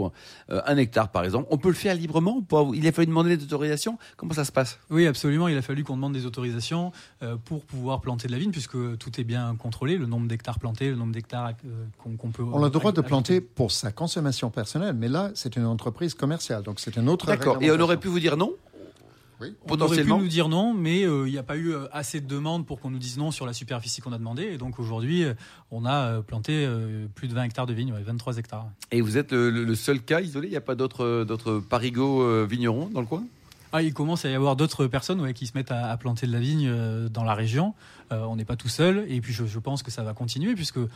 euh, 0.51 0.61
un 0.67 0.77
hectare 0.77 1.11
par 1.11 1.25
exemple. 1.25 1.49
On 1.51 1.59
peut 1.59 1.69
le 1.71 1.75
faire 1.75 1.97
librement 1.97 2.37
ou 2.37 2.43
pas? 2.43 2.65
Il 2.75 2.87
a 2.87 2.93
fallu 2.93 3.07
demander 3.09 3.37
des 3.37 3.43
autorisations? 3.45 3.99
Comment 4.17 4.33
ça 4.35 4.45
se 4.45 4.53
passe? 4.53 4.79
Oui, 4.91 5.07
absolument. 5.09 5.49
Il 5.49 5.57
a 5.57 5.63
fallu 5.63 5.83
qu'on 5.83 5.97
demande 5.97 6.13
des 6.13 6.25
autorisations 6.25 6.93
euh, 7.25 7.37
pour 7.37 7.65
pouvoir 7.65 8.01
planter 8.01 8.29
de 8.29 8.33
la 8.33 8.39
vigne, 8.39 8.53
puisque 8.53 8.77
tout 8.99 9.21
est 9.21 9.25
bien 9.25 9.57
contrôlé, 9.57 9.99
le 9.99 10.07
nombre 10.07 10.29
d'hectares 10.29 10.61
plantés, 10.61 10.89
le 10.91 10.97
nombre 10.97 11.13
d'hectares 11.13 11.53
qu'on 11.99 12.31
peut. 12.31 12.43
On 12.43 12.63
a 12.63 12.67
le 12.67 12.71
droit 12.71 12.93
de 12.93 13.01
planter 13.01 13.41
pour 13.41 13.73
sa 13.73 13.93
consommation 13.93 14.51
personnelle, 14.51 14.95
mais 14.95 15.09
là, 15.09 15.31
c'est 15.35 15.57
une 15.57 15.67
entreprise 15.67 16.15
commerciale, 16.15 16.63
donc 16.63 16.81
c'est 16.81 16.99
un 16.99 17.07
autre. 17.07 17.27
D'accord. 17.27 17.59
Et 17.61 17.71
on 17.71 17.81
aurait 17.81 17.99
pu 17.99 18.09
vous 18.09 18.21
dire 18.21 18.37
non 18.37 18.53
Oui. 19.41 19.55
On 19.69 19.81
aurait 19.81 20.03
pu 20.03 20.09
nous 20.09 20.29
dire 20.29 20.49
non, 20.49 20.75
mais 20.75 21.05
euh, 21.05 21.27
il 21.27 21.33
n'y 21.33 21.39
a 21.39 21.43
pas 21.43 21.57
eu 21.57 21.73
euh, 21.73 21.87
assez 21.93 22.21
de 22.21 22.27
demandes 22.27 22.67
pour 22.67 22.81
qu'on 22.81 22.91
nous 22.91 22.99
dise 22.99 23.19
non 23.19 23.31
sur 23.31 23.47
la 23.47 23.53
superficie 23.53 24.01
qu'on 24.01 24.13
a 24.13 24.19
demandé. 24.19 24.45
Et 24.45 24.59
donc 24.59 24.79
aujourd'hui, 24.79 25.25
euh, 25.25 25.35
on 25.71 25.85
a 25.85 26.07
euh, 26.19 26.23
planté 26.23 26.65
euh, 26.67 27.07
plus 27.15 27.29
de 27.29 27.35
20 27.35 27.45
hectares 27.45 27.67
de 27.67 27.75
vignes, 27.75 27.93
ouais, 27.93 28.03
23 28.03 28.39
hectares. 28.39 28.69
Et 28.91 29.01
vous 29.01 29.17
êtes 29.19 29.33
le, 29.33 29.75
seul 29.75 30.01
cas 30.01 30.21
isolé? 30.21 30.49
Il 30.49 30.51
n'y 30.53 30.57
a 30.57 30.61
pas 30.61 30.75
d'autres 30.75 31.05
euh, 31.05 31.25
d'autres 31.25 31.59
parigots 31.59 32.23
euh, 32.23 32.47
vignerons 32.49 32.89
dans 32.93 33.01
le 33.01 33.07
coin? 33.07 33.25
Ah, 33.77 33.83
il 33.83 33.93
commence 33.93 34.25
à 34.25 34.31
y 34.31 34.35
avoir 34.35 34.55
d'autres 34.55 34.87
personnes 34.87 35.21
ouais, 35.21 35.35
qui 35.35 35.49
se 35.49 35.53
mettent 35.57 35.73
à, 35.73 35.91
à 35.91 35.97
planter 35.97 36.29
de 36.29 36.33
la 36.33 36.39
vigne 36.39 36.69
euh, 36.69 37.09
dans 37.09 37.25
la 37.25 37.35
région. 37.35 37.75
Euh, 38.13 38.21
on 38.23 38.37
n'est 38.37 38.45
pas 38.45 38.55
tout 38.55 38.69
seul, 38.69 39.05
et 39.09 39.21
puis 39.21 39.33
je, 39.33 39.47
je 39.47 39.59
pense 39.59 39.83
que 39.83 39.91
ça 39.91 40.05
va 40.05 40.15
continuer 40.15 40.55
puisque 40.55 40.77
euh, 40.77 40.89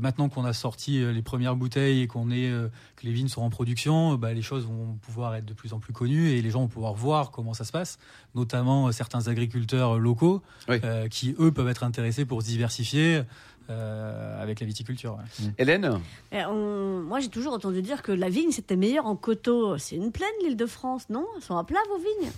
maintenant 0.00 0.28
qu'on 0.28 0.44
a 0.44 0.52
sorti 0.52 0.98
les 1.12 1.22
premières 1.22 1.54
bouteilles 1.54 2.00
et 2.00 2.06
qu'on 2.08 2.32
est 2.32 2.50
que 2.96 3.04
les 3.06 3.12
vignes 3.12 3.28
sont 3.28 3.42
en 3.42 3.50
production, 3.50 4.14
bah, 4.16 4.32
les 4.32 4.42
choses 4.42 4.66
vont 4.66 4.98
pouvoir 5.02 5.36
être 5.36 5.44
de 5.44 5.52
plus 5.54 5.74
en 5.74 5.78
plus 5.78 5.92
connues 5.92 6.30
et 6.30 6.42
les 6.42 6.50
gens 6.50 6.62
vont 6.62 6.68
pouvoir 6.68 6.94
voir 6.94 7.30
comment 7.30 7.54
ça 7.54 7.62
se 7.64 7.70
passe, 7.70 7.98
notamment 8.34 8.90
certains 8.90 9.28
agriculteurs 9.28 9.98
locaux 10.00 10.42
Oui. 10.68 10.80
qui 11.10 11.36
eux 11.38 11.52
peuvent 11.52 11.68
être 11.68 11.84
intéressés 11.84 12.24
pour 12.24 12.42
se 12.42 12.48
diversifier. 12.48 13.22
Euh, 13.70 14.42
avec 14.42 14.60
la 14.60 14.66
viticulture. 14.66 15.16
ouais. 15.16 15.50
Hélène 15.58 16.00
Et 16.32 16.44
on- 16.44 17.00
Moi, 17.02 17.20
j'ai 17.20 17.28
toujours 17.28 17.52
entendu 17.54 17.82
dire 17.82 18.02
que 18.02 18.12
la 18.12 18.28
vigne, 18.28 18.50
c'était 18.50 18.76
meilleur 18.76 19.06
en 19.06 19.16
coteaux. 19.16 19.78
C'est 19.78 19.96
une 19.96 20.12
plaine, 20.12 20.28
l'île 20.42 20.56
de 20.56 20.66
France, 20.66 21.08
non? 21.10 21.26
Elles 21.36 21.42
sont 21.42 21.56
à 21.56 21.64
plat, 21.64 21.80
vos 21.88 21.98
vignes? 21.98 22.30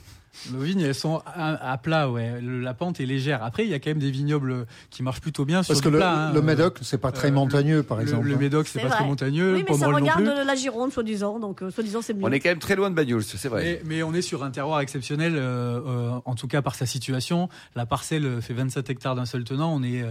Nos 0.52 0.60
vignes, 0.60 0.80
elles 0.82 0.94
sont 0.94 1.22
à, 1.24 1.72
à 1.72 1.78
plat, 1.78 2.10
ouais. 2.10 2.40
Le- 2.42 2.60
la 2.60 2.74
pente 2.74 3.00
est 3.00 3.06
légère. 3.06 3.42
Après, 3.42 3.64
il 3.64 3.70
y 3.70 3.74
a 3.74 3.78
quand 3.78 3.88
même 3.90 3.98
des 3.98 4.10
vignobles 4.10 4.66
qui 4.90 5.02
marchent 5.02 5.22
plutôt 5.22 5.46
bien 5.46 5.58
Parce 5.64 5.68
sur 5.68 5.80
que 5.80 5.88
du 5.88 5.92
le, 5.94 5.98
plat. 5.98 6.26
hein. 6.28 6.32
le 6.32 6.42
Médoc, 6.42 6.78
c'est 6.82 6.98
pas 6.98 7.10
très 7.10 7.28
euh, 7.28 7.32
montagneux, 7.32 7.82
par 7.82 7.96
Le- 7.96 8.02
exemple. 8.02 8.26
Le, 8.26 8.34
hein. 8.34 8.38
Médoc, 8.38 8.68
c'est 8.68 8.80
pas 8.82 8.90
très 8.90 9.04
montagneux. 9.06 9.54
Oui, 9.54 9.64
mais 9.66 9.74
ça 9.74 9.86
Pomerol 9.86 10.02
non 10.04 10.12
regarde 10.14 10.46
la 10.46 10.54
Gironde, 10.54 10.92
soi-disant. 10.92 11.38
Donc, 11.38 11.62
euh, 11.62 11.70
soi-disant, 11.70 12.02
c'est 12.02 12.12
mieux. 12.12 12.24
On 12.24 12.30
est 12.32 12.40
quand 12.40 12.50
même 12.50 12.58
très 12.58 12.76
loin 12.76 12.90
de 12.90 12.94
Bagnols, 12.94 13.22
c'est 13.24 13.48
vrai. 13.48 13.80
Mais, 13.84 13.96
mais 13.96 14.02
on 14.02 14.12
est 14.12 14.20
sur 14.22 14.44
un 14.44 14.50
terroir 14.50 14.80
exceptionnel, 14.80 15.34
euh, 15.36 15.80
euh, 15.86 16.10
en 16.24 16.34
tout 16.34 16.48
cas 16.48 16.60
par 16.60 16.74
sa 16.74 16.84
situation. 16.84 17.48
La 17.74 17.86
parcelle 17.86 18.42
fait 18.42 18.52
27 18.54 18.90
hectares 18.90 19.14
d'un 19.14 19.24
seul 19.26 19.44
tenant. 19.44 19.74
On 19.74 19.82
est 19.82 20.04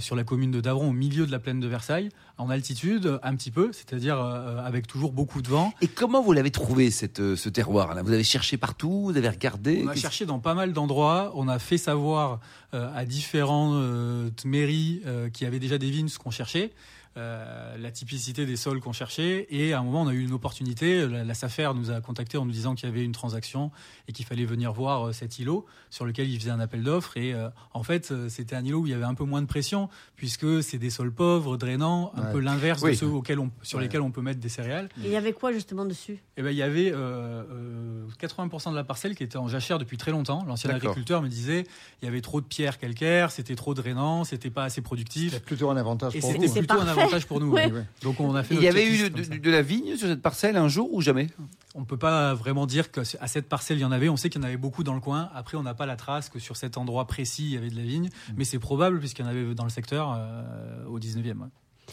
sur 0.00 0.16
la 0.16 0.24
commune 0.24 0.50
de 0.50 0.60
Davron, 0.60 0.88
au 0.90 0.92
milieu 0.92 1.26
de 1.26 1.32
la 1.32 1.38
plaine 1.38 1.60
de 1.60 1.66
Versailles, 1.66 2.10
en 2.38 2.50
altitude, 2.50 3.18
un 3.22 3.34
petit 3.36 3.50
peu, 3.50 3.70
c'est-à-dire 3.72 4.18
euh, 4.20 4.58
avec 4.64 4.86
toujours 4.86 5.12
beaucoup 5.12 5.42
de 5.42 5.48
vent. 5.48 5.72
Et 5.80 5.86
comment 5.88 6.22
vous 6.22 6.32
l'avez 6.32 6.50
trouvé 6.50 6.90
cette, 6.90 7.20
euh, 7.20 7.36
ce 7.36 7.48
terroir 7.48 7.94
là? 7.94 8.02
Vous 8.02 8.12
avez 8.12 8.24
cherché 8.24 8.56
partout 8.56 9.04
Vous 9.04 9.16
avez 9.16 9.28
regardé 9.28 9.51
On 9.84 9.88
a 9.88 9.94
cherché 9.94 10.26
dans 10.26 10.38
pas 10.38 10.54
mal 10.54 10.72
d'endroits. 10.72 11.32
On 11.34 11.48
a 11.48 11.58
fait 11.58 11.78
savoir 11.78 12.40
euh, 12.74 12.90
à 12.94 13.04
différentes 13.04 14.44
mairies 14.44 15.02
euh, 15.06 15.30
qui 15.30 15.44
avaient 15.44 15.58
déjà 15.58 15.78
des 15.78 15.90
vignes 15.90 16.08
ce 16.08 16.18
qu'on 16.18 16.30
cherchait. 16.30 16.72
Euh, 17.16 17.76
la 17.76 17.90
typicité 17.90 18.46
des 18.46 18.56
sols 18.56 18.80
qu'on 18.80 18.92
cherchait 18.92 19.46
et 19.50 19.72
à 19.74 19.78
un 19.80 19.82
moment 19.82 20.02
on 20.02 20.08
a 20.08 20.12
eu 20.14 20.20
une 20.22 20.32
opportunité 20.32 21.06
la, 21.06 21.24
la 21.24 21.34
SAFER 21.34 21.70
nous 21.74 21.90
a 21.90 22.00
contacté 22.00 22.38
en 22.38 22.44
nous 22.46 22.52
disant 22.52 22.74
qu'il 22.74 22.88
y 22.88 22.92
avait 22.92 23.04
une 23.04 23.12
transaction 23.12 23.70
et 24.08 24.12
qu'il 24.12 24.24
fallait 24.24 24.44
venir 24.46 24.72
voir 24.72 25.08
euh, 25.08 25.12
cet 25.12 25.38
îlot 25.38 25.66
sur 25.90 26.04
lequel 26.06 26.30
il 26.30 26.38
faisait 26.38 26.50
un 26.50 26.60
appel 26.60 26.82
d'offres 26.82 27.16
et 27.18 27.34
euh, 27.34 27.48
en 27.74 27.82
fait 27.82 28.12
c'était 28.28 28.56
un 28.56 28.64
îlot 28.64 28.80
où 28.80 28.86
il 28.86 28.90
y 28.90 28.94
avait 28.94 29.04
un 29.04 29.14
peu 29.14 29.24
moins 29.24 29.42
de 29.42 29.46
pression 29.46 29.88
puisque 30.16 30.62
c'est 30.62 30.78
des 30.78 30.90
sols 30.90 31.12
pauvres 31.12 31.56
drainants 31.56 32.12
un 32.16 32.22
Ouais. 32.26 32.32
peu 32.32 32.38
l'inverse 32.40 32.82
Oui. 32.82 32.92
de 32.92 32.96
ceux 32.96 33.06
auxquels 33.08 33.38
on, 33.40 33.50
sur 33.62 33.78
Ouais. 33.78 33.84
lesquels 33.84 34.00
on 34.00 34.10
peut 34.10 34.22
mettre 34.22 34.40
des 34.40 34.48
céréales 34.48 34.88
Et 35.02 35.06
il 35.06 35.10
y 35.12 35.16
avait 35.16 35.32
quoi, 35.32 35.52
justement, 35.52 35.84
dessus? 35.84 36.18
Eh 36.36 36.42
ben, 36.42 36.50
il 36.50 36.56
y 36.56 36.62
avait 36.62 36.92
euh, 36.92 37.42
euh, 37.50 38.06
80% 38.20 38.70
de 38.70 38.76
la 38.76 38.84
parcelle 38.84 39.14
qui 39.14 39.22
était 39.22 39.36
en 39.36 39.48
jachère 39.48 39.78
depuis 39.78 39.96
très 39.98 40.10
longtemps. 40.12 40.44
L'ancien 40.46 40.70
agriculteur 40.70 41.20
me 41.22 41.28
disait 41.28 41.64
il 42.00 42.04
y 42.06 42.08
avait 42.08 42.20
trop 42.20 42.40
de 42.40 42.46
pierres 42.46 42.78
calcaires, 42.78 43.30
c'était 43.30 43.54
trop 43.56 43.74
drainant, 43.74 44.24
c'était 44.24 44.50
pas 44.50 44.64
assez 44.64 44.80
productif. 44.82 45.32
C'est 45.32 45.44
plutôt 45.44 45.70
un 45.70 45.76
avantage 45.76 46.14
Et 46.16 46.20
pour 46.20 46.30
vous. 46.32 46.46
c'était 46.46 46.60
plutôt 46.60 46.74
un 46.80 46.84
parfait. 46.86 47.01
Avantage 47.02 47.26
pour 47.26 47.40
nous. 47.40 47.50
Ouais. 47.50 47.70
ouais. 47.70 47.84
Donc 48.02 48.20
on 48.20 48.34
a 48.34 48.42
fait. 48.42 48.54
Il 48.54 48.62
y 48.62 48.68
avait 48.68 48.86
eu 48.86 49.10
de, 49.10 49.50
la 49.50 49.62
vigne 49.62 49.96
sur 49.96 50.08
cette 50.08 50.22
parcelle 50.22 50.56
un 50.56 50.68
jour 50.68 50.92
ou 50.92 51.00
jamais? 51.00 51.28
On 51.74 51.84
peut 51.84 51.96
pas 51.96 52.34
vraiment 52.34 52.66
dire 52.66 52.90
qu'à 52.90 53.04
cette 53.04 53.48
parcelle 53.48 53.78
il 53.78 53.82
y 53.82 53.84
en 53.84 53.92
avait. 53.92 54.08
On 54.08 54.16
sait 54.16 54.28
qu'il 54.30 54.40
y 54.40 54.44
en 54.44 54.46
avait 54.46 54.56
beaucoup 54.56 54.84
dans 54.84 54.94
le 54.94 55.00
coin. 55.00 55.30
Après 55.34 55.56
on 55.56 55.62
n'a 55.62 55.74
pas 55.74 55.86
la 55.86 55.96
trace 55.96 56.28
que 56.28 56.38
sur 56.38 56.56
cet 56.56 56.76
endroit 56.76 57.06
précis 57.06 57.44
il 57.44 57.52
y 57.52 57.56
avait 57.56 57.70
de 57.70 57.76
la 57.76 57.82
vigne, 57.82 58.08
Mm. 58.28 58.32
mais 58.36 58.44
c'est 58.44 58.58
probable 58.58 58.98
puisqu'il 58.98 59.24
y 59.24 59.28
en 59.28 59.30
avait 59.30 59.54
dans 59.54 59.64
le 59.64 59.70
secteur 59.70 60.14
euh, 60.16 60.84
au 60.86 60.98
19e. 60.98 61.38
ouais. 61.40 61.46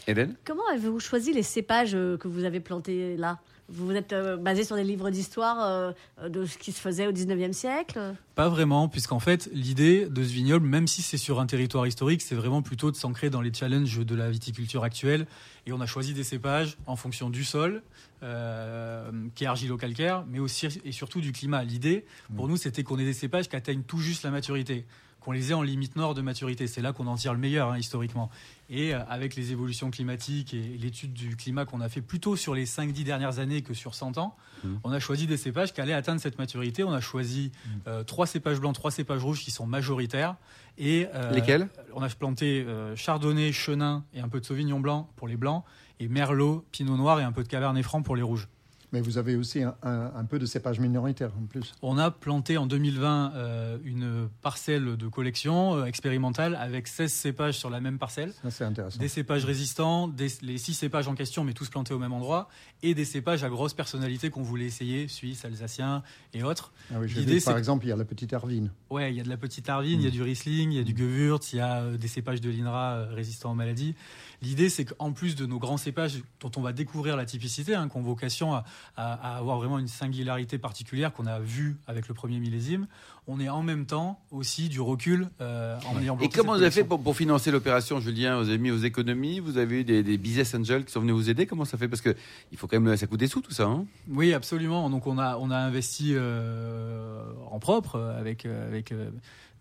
Hélène? 0.06 0.36
Comment 0.44 0.62
avez-vous 0.72 1.00
choisi 1.00 1.32
les 1.32 1.42
cépages 1.42 1.94
euh, 1.94 2.16
que 2.16 2.28
vous 2.28 2.44
avez 2.44 2.60
plantés 2.60 3.16
là? 3.16 3.38
Vous 3.72 3.86
vous 3.86 3.94
êtes 3.94 4.12
euh, 4.12 4.36
basé 4.36 4.64
sur 4.64 4.74
des 4.74 4.82
livres 4.82 5.10
d'histoire 5.10 5.58
euh, 5.60 6.28
de 6.28 6.44
ce 6.44 6.58
qui 6.58 6.72
se 6.72 6.80
faisait 6.80 7.06
au 7.06 7.12
19e 7.12 7.52
siècle? 7.52 8.00
Pas 8.34 8.48
vraiment, 8.48 8.88
puisqu'en 8.88 9.20
fait, 9.20 9.48
l'idée 9.52 10.06
de 10.08 10.24
ce 10.24 10.32
vignoble, 10.32 10.66
même 10.66 10.88
si 10.88 11.02
c'est 11.02 11.16
sur 11.16 11.38
un 11.38 11.46
territoire 11.46 11.86
historique, 11.86 12.20
c'est 12.20 12.34
vraiment 12.34 12.62
plutôt 12.62 12.90
de 12.90 12.96
s'ancrer 12.96 13.30
dans 13.30 13.40
les 13.40 13.54
challenges 13.54 14.04
de 14.04 14.14
la 14.16 14.28
viticulture 14.28 14.82
actuelle. 14.82 15.26
Et 15.66 15.72
on 15.72 15.80
a 15.80 15.86
choisi 15.86 16.14
des 16.14 16.24
cépages 16.24 16.78
en 16.86 16.96
fonction 16.96 17.30
du 17.30 17.44
sol, 17.44 17.82
euh, 18.24 19.10
qui 19.36 19.44
est 19.44 19.46
argilo-calcaire, 19.46 20.24
mais 20.28 20.40
aussi 20.40 20.66
et 20.84 20.92
surtout 20.92 21.20
du 21.20 21.30
climat. 21.30 21.62
L'idée, 21.62 22.04
pour 22.34 22.48
nous, 22.48 22.56
c'était 22.56 22.82
qu'on 22.82 22.98
ait 22.98 23.04
des 23.04 23.12
cépages 23.12 23.48
qui 23.48 23.54
atteignent 23.54 23.82
tout 23.82 23.98
juste 23.98 24.24
la 24.24 24.30
maturité, 24.30 24.84
qu'on 25.20 25.32
les 25.32 25.50
ait 25.50 25.54
en 25.54 25.62
limite 25.62 25.96
nord 25.96 26.14
de 26.14 26.22
maturité. 26.22 26.66
C'est 26.66 26.82
là 26.82 26.92
qu'on 26.92 27.06
en 27.06 27.16
tire 27.16 27.32
le 27.32 27.38
meilleur, 27.38 27.70
hein, 27.70 27.78
historiquement. 27.78 28.30
Et 28.68 28.94
euh, 28.94 29.00
avec 29.08 29.36
les 29.36 29.52
évolutions 29.52 29.90
climatiques 29.90 30.54
et 30.54 30.62
l'étude 30.80 31.12
du 31.12 31.36
climat 31.36 31.64
qu'on 31.64 31.80
a 31.80 31.88
fait 31.88 32.02
plutôt 32.02 32.36
sur 32.36 32.54
les 32.54 32.66
5-10 32.66 33.04
dernières 33.04 33.38
années 33.38 33.62
que 33.62 33.74
sur 33.74 33.94
100 33.94 34.18
ans, 34.18 34.36
on 34.84 34.92
a 34.92 35.00
choisi 35.00 35.26
des 35.26 35.36
cépages 35.36 35.72
qui 35.72 35.80
allaient 35.80 35.94
atteindre 35.94 36.20
cette 36.20 36.38
maturité. 36.38 36.84
On 36.84 36.92
a 36.92 37.00
choisi 37.00 37.52
euh, 37.86 38.04
trois 38.04 38.26
cépages 38.26 38.60
blancs, 38.60 38.74
trois 38.74 38.90
cépages 38.90 39.22
rouges 39.22 39.40
qui 39.40 39.50
sont 39.50 39.66
majoritaires. 39.66 40.36
Et, 40.78 41.06
euh, 41.14 41.30
Lesquels? 41.32 41.68
On 41.94 42.02
a 42.02 42.08
planté 42.08 42.64
euh, 42.66 42.96
chardonnay, 42.96 43.52
chenin 43.52 44.04
et 44.14 44.20
un 44.20 44.28
peu 44.28 44.40
de 44.40 44.44
sauvignon 44.44 44.80
blanc 44.80 45.10
pour 45.16 45.28
les 45.28 45.36
blancs, 45.36 45.64
et 45.98 46.08
merlot, 46.08 46.64
pinot 46.72 46.96
noir 46.96 47.20
et 47.20 47.24
un 47.24 47.32
peu 47.32 47.42
de 47.42 47.48
cabernet 47.48 47.82
franc 47.82 48.02
pour 48.02 48.16
les 48.16 48.22
rouges. 48.22 48.48
Mais 48.92 49.00
vous 49.00 49.18
avez 49.18 49.36
aussi 49.36 49.62
un, 49.62 49.74
un- 49.82 50.12
un 50.16 50.24
peu 50.24 50.38
de 50.38 50.46
cépage 50.46 50.80
minoritaire 50.80 51.30
en 51.40 51.46
plus. 51.46 51.72
On 51.82 51.96
a 51.98 52.10
planté 52.10 52.56
en 52.58 52.66
2020 52.66 53.32
euh, 53.34 53.78
une 53.84 54.28
parcelle 54.42 54.96
de 54.96 55.08
collection 55.08 55.76
euh, 55.76 55.84
expérimentale 55.84 56.56
avec 56.56 56.88
16 56.88 57.12
cépages 57.12 57.56
sur 57.58 57.70
la 57.70 57.80
même 57.80 57.98
parcelle. 57.98 58.32
C'est 58.50 58.64
intéressant. 58.64 58.98
Des 58.98 59.08
cépages 59.08 59.44
résistants, 59.44 60.08
des- 60.08 60.28
les 60.42 60.58
six 60.58 60.74
cépages 60.74 61.06
en 61.08 61.14
question, 61.14 61.44
mais 61.44 61.52
tous 61.52 61.68
plantés 61.68 61.94
au 61.94 61.98
même 61.98 62.12
endroit, 62.12 62.48
et 62.82 62.94
des 62.94 63.04
cépages 63.04 63.44
à 63.44 63.48
grosse 63.48 63.74
personnalité 63.74 64.30
qu'on 64.30 64.42
voulait 64.42 64.64
essayer, 64.66 65.06
suisse, 65.08 65.44
alsacien 65.44 66.02
et 66.34 66.42
autres. 66.42 66.72
Ah 66.92 66.96
oui, 67.00 67.06
vu, 67.06 67.40
par 67.42 67.58
exemple, 67.58 67.84
il 67.86 67.90
y 67.90 67.92
a 67.92 67.96
la 67.96 68.04
petite 68.04 68.32
Ervine. 68.32 68.70
Ouais, 68.90 69.12
il 69.12 69.16
y 69.16 69.20
a 69.20 69.24
de 69.24 69.28
la 69.28 69.36
petite 69.36 69.68
Arvine, 69.68 70.00
il 70.00 70.04
y 70.04 70.08
a 70.08 70.10
du 70.10 70.22
Riesling, 70.22 70.72
il 70.72 70.76
y 70.76 70.80
a 70.80 70.84
du 70.84 70.96
Gewürz, 70.96 71.52
il 71.52 71.56
y 71.56 71.60
a 71.60 71.80
euh, 71.82 71.96
des 71.96 72.08
cépages 72.08 72.40
de 72.40 72.50
l'INRA 72.50 73.04
résistants 73.12 73.52
aux 73.52 73.54
maladies. 73.54 73.94
L'idée, 74.42 74.70
c'est 74.70 74.86
qu'en 74.86 75.12
plus 75.12 75.36
de 75.36 75.44
nos 75.44 75.58
grands 75.58 75.76
cépages 75.76 76.22
dont 76.40 76.50
on 76.56 76.62
va 76.62 76.72
découvrir 76.72 77.16
la 77.16 77.26
typicité, 77.26 77.74
hein, 77.74 77.88
qui 77.90 77.96
ont 77.98 78.02
vocation 78.02 78.54
à, 78.54 78.64
à- 78.96 79.14
à 79.34 79.36
avoir 79.38 79.58
vraiment 79.58 79.78
une 79.78 79.88
singularité 79.88 80.58
particulière 80.58 81.12
qu'on 81.12 81.26
a 81.26 81.38
vue 81.40 81.76
avec 81.86 82.08
le 82.08 82.14
premier 82.14 82.38
millésime, 82.38 82.86
on 83.26 83.38
est 83.38 83.48
en 83.48 83.62
même 83.62 83.86
temps 83.86 84.18
aussi 84.30 84.68
du 84.68 84.80
recul 84.80 85.28
euh, 85.40 85.78
en 85.86 86.00
ayant 86.00 86.18
Et 86.20 86.28
comment 86.28 86.54
vous 86.54 86.62
avez 86.62 86.70
fait 86.70 86.84
pour, 86.84 87.00
pour 87.00 87.16
financer 87.16 87.50
l'opération, 87.50 88.00
Julien 88.00 88.38
Vous 88.40 88.48
avez 88.48 88.58
mis 88.58 88.70
vos 88.70 88.78
économies, 88.84 89.38
vous 89.40 89.56
avez 89.58 89.80
eu 89.80 89.84
des, 89.84 90.02
des 90.02 90.16
business 90.18 90.54
angels 90.54 90.84
qui 90.84 90.92
sont 90.92 91.00
venus 91.00 91.14
vous 91.14 91.30
aider. 91.30 91.46
Comment 91.46 91.64
ça 91.64 91.78
fait? 91.78 91.86
Parce 91.88 92.00
que 92.02 92.16
il 92.50 92.58
faut 92.58 92.66
quand 92.66 92.80
même, 92.80 92.96
ça 92.96 93.06
coûte 93.06 93.20
des 93.20 93.28
sous 93.28 93.40
tout 93.40 93.52
ça. 93.52 93.64
Hein 93.66 93.84
Oui, 94.08 94.32
absolument. 94.34 94.90
Donc 94.90 95.06
on 95.06 95.18
a 95.18 95.36
on 95.36 95.50
a 95.50 95.56
investi 95.56 96.14
euh, 96.14 97.22
en 97.50 97.58
propre 97.58 97.96
euh, 97.96 98.18
avec 98.18 98.46
euh, 98.46 98.66
avec 98.68 98.92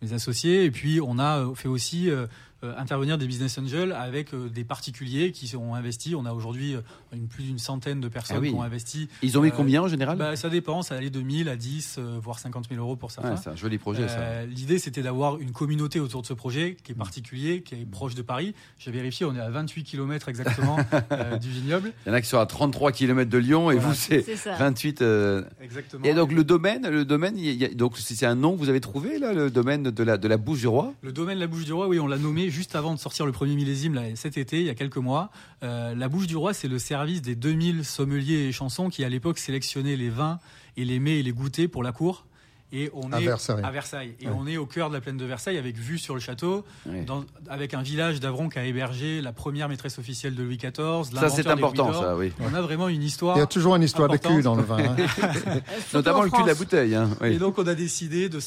mes 0.01 0.13
associés 0.13 0.63
et 0.63 0.71
puis 0.71 0.99
on 1.01 1.19
a 1.19 1.45
fait 1.55 1.67
aussi 1.67 2.09
intervenir 2.77 3.17
des 3.17 3.25
business 3.27 3.57
angels 3.57 3.91
avec 3.93 4.33
euh, 4.33 4.49
des 4.49 4.63
particuliers 4.63 5.31
qui 5.31 5.55
ont 5.55 5.75
investi. 5.75 6.15
On 6.15 6.25
a 6.25 6.33
aujourd'hui 6.33 6.75
euh, 6.75 6.81
une, 7.13 7.27
plus 7.27 7.43
d'une 7.43 7.59
centaine 7.59 7.99
de 8.01 8.07
personnes 8.07 8.37
Ah 8.37 8.41
oui. 8.41 8.49
qui 8.49 8.55
ont 8.55 8.61
investi. 8.63 9.07
Ils 9.21 9.37
ont 9.37 9.41
mis 9.41 9.49
Euh, 9.49 9.53
combien 9.55 9.81
en 9.83 9.87
général 9.87 10.17
Bah, 10.17 10.35
ça 10.35 10.49
dépend, 10.49 10.81
ça 10.81 10.95
allait 10.95 11.09
de 11.09 11.21
1000 11.21 11.47
à 11.49 11.55
10, 11.55 11.95
euh, 11.99 12.19
voire 12.21 12.39
50 12.39 12.67
000 12.69 12.81
euros 12.81 12.95
pour 12.95 13.11
certains. 13.11 13.35
C'est 13.37 13.49
un 13.49 13.55
joli 13.55 13.77
projet 13.77 14.07
ça. 14.07 14.19
Euh, 14.19 14.45
L'idée, 14.45 14.79
c'était 14.79 15.01
d'avoir 15.01 15.39
une 15.39 15.51
communauté 15.51 15.99
autour 15.99 16.21
de 16.21 16.27
ce 16.27 16.33
projet 16.33 16.75
qui 16.83 16.91
est 16.91 16.95
Mm. 16.95 16.97
particulier, 16.97 17.61
qui 17.61 17.75
est 17.75 17.85
proche 17.89 18.15
de 18.15 18.21
Paris. 18.21 18.53
J'ai 18.77 18.91
vérifié, 18.91 19.25
on 19.25 19.35
est 19.35 19.39
à 19.39 19.49
28 19.49 19.83
km 19.83 20.27
exactement 20.29 20.77
euh, 21.11 21.37
du 21.37 21.49
vignoble. 21.49 21.93
Il 22.05 22.09
y 22.09 22.11
en 22.11 22.15
a 22.15 22.21
qui 22.21 22.27
sont 22.27 22.39
à 22.39 22.45
33 22.45 22.91
km 22.91 23.29
de 23.29 23.37
Lyon 23.37 23.71
et 23.71 23.75
Voilà. 23.75 23.89
vous 23.89 23.93
c'est 23.95 24.21
C'est 24.21 24.35
ça. 24.35 24.55
28. 24.55 25.01
euh, 25.01 25.43
Exactement. 25.61 26.03
Et 26.05 26.13
donc 26.13 26.31
le 26.31 26.43
domaine, 26.43 26.87
le 26.89 27.05
domaine, 27.05 27.37
il 27.37 27.53
y 27.53 27.65
a- 27.65 27.69
donc 27.73 27.97
c'est 27.97 28.25
un 28.25 28.35
nom 28.35 28.53
que 28.53 28.59
vous 28.59 28.69
avez 28.69 28.81
trouvé 28.81 29.17
là, 29.19 29.33
le 29.33 29.49
domaine 29.49 29.83
de 29.83 30.03
la 30.03 30.17
de 30.17 30.27
la 30.27 30.37
Bouche 30.37 30.59
du 30.59 30.67
Roi? 30.67 30.93
Le 31.01 31.11
domaine 31.11 31.37
La 31.39 31.47
Bouche 31.47 31.65
du 31.65 31.73
Roi, 31.73 31.87
oui, 31.87 31.99
on 31.99 32.07
l'a 32.07 32.17
nommé 32.17 32.48
juste 32.49 32.75
avant 32.75 32.93
de 32.93 32.99
sortir 32.99 33.25
le 33.25 33.31
premier 33.31 33.55
millésime 33.55 34.15
cet 34.15 34.37
été, 34.37 34.59
il 34.59 34.65
y 34.65 34.69
a 34.69 34.75
quelques 34.75 34.97
mois. 34.97 35.31
Euh, 35.63 35.95
la 35.95 36.09
Bouche 36.09 36.27
du 36.27 36.35
Roi, 36.35 36.53
c'est 36.53 36.67
le 36.67 36.79
service 36.79 37.21
des 37.21 37.35
2000 37.35 37.85
sommeliers 37.85 38.47
et 38.47 38.51
chansons 38.51 38.89
qui 38.89 39.03
à 39.03 39.09
l'époque 39.09 39.37
sélectionnaient 39.37 39.95
les 39.95 40.09
vins 40.09 40.39
et 40.77 40.85
les 40.85 40.99
mets 40.99 41.19
et 41.19 41.23
les 41.23 41.31
goûters 41.31 41.67
pour 41.67 41.83
la 41.83 41.91
cour. 41.91 42.25
Et 42.71 42.91
on 42.93 43.11
À 43.11 43.19
est 43.19 43.25
Versailles. 43.25 43.61
à 43.63 43.71
Versailles. 43.71 44.13
Et 44.21 44.27
Ouais. 44.27 44.33
on 44.37 44.45
est 44.45 44.57
au 44.57 44.65
cœur 44.67 44.89
de 44.89 44.93
la 44.95 45.01
plaine 45.01 45.17
de 45.17 45.25
Versailles 45.25 45.57
avec 45.57 45.75
vue 45.75 45.97
sur 45.97 46.13
le 46.13 46.19
château, 46.19 46.63
Ouais. 46.85 47.03
dans- 47.03 47.23
avec 47.49 47.73
un 47.73 47.81
village 47.81 48.19
d'Avron 48.19 48.47
qui 48.49 48.59
a 48.59 48.65
hébergé 48.65 49.21
la 49.21 49.33
première 49.33 49.67
maîtresse 49.69 49.97
officielle 49.97 50.35
de 50.35 50.43
Louis 50.43 50.57
XIV. 50.57 51.03
Ça, 51.19 51.29
c'est 51.29 51.47
important, 51.47 51.91
ça, 51.93 52.15
oui. 52.15 52.31
On 52.39 52.53
a 52.53 52.61
vraiment 52.61 52.87
une 52.87 53.01
histoire. 53.03 53.35
Il 53.37 53.39
y 53.39 53.43
a 53.43 53.47
toujours 53.47 53.75
une 53.75 53.83
histoire 53.83 54.07
de 54.07 54.13
Importante. 54.15 54.37
cul 54.37 54.43
dans 54.43 54.55
le 54.55 54.63
vin. 54.63 54.77
hein. 54.77 54.95
Notamment 55.93 56.19
en 56.19 56.23
le 56.23 56.29
cul 56.29 56.41
de 56.43 56.47
la 56.47 56.53
bouteille. 56.55 56.95
Hein. 56.95 57.09
oui. 57.21 57.29
Et 57.33 57.37
donc 57.39 57.57
on 57.57 57.67
a 57.67 57.75
décidé 57.75 58.29
de 58.29 58.39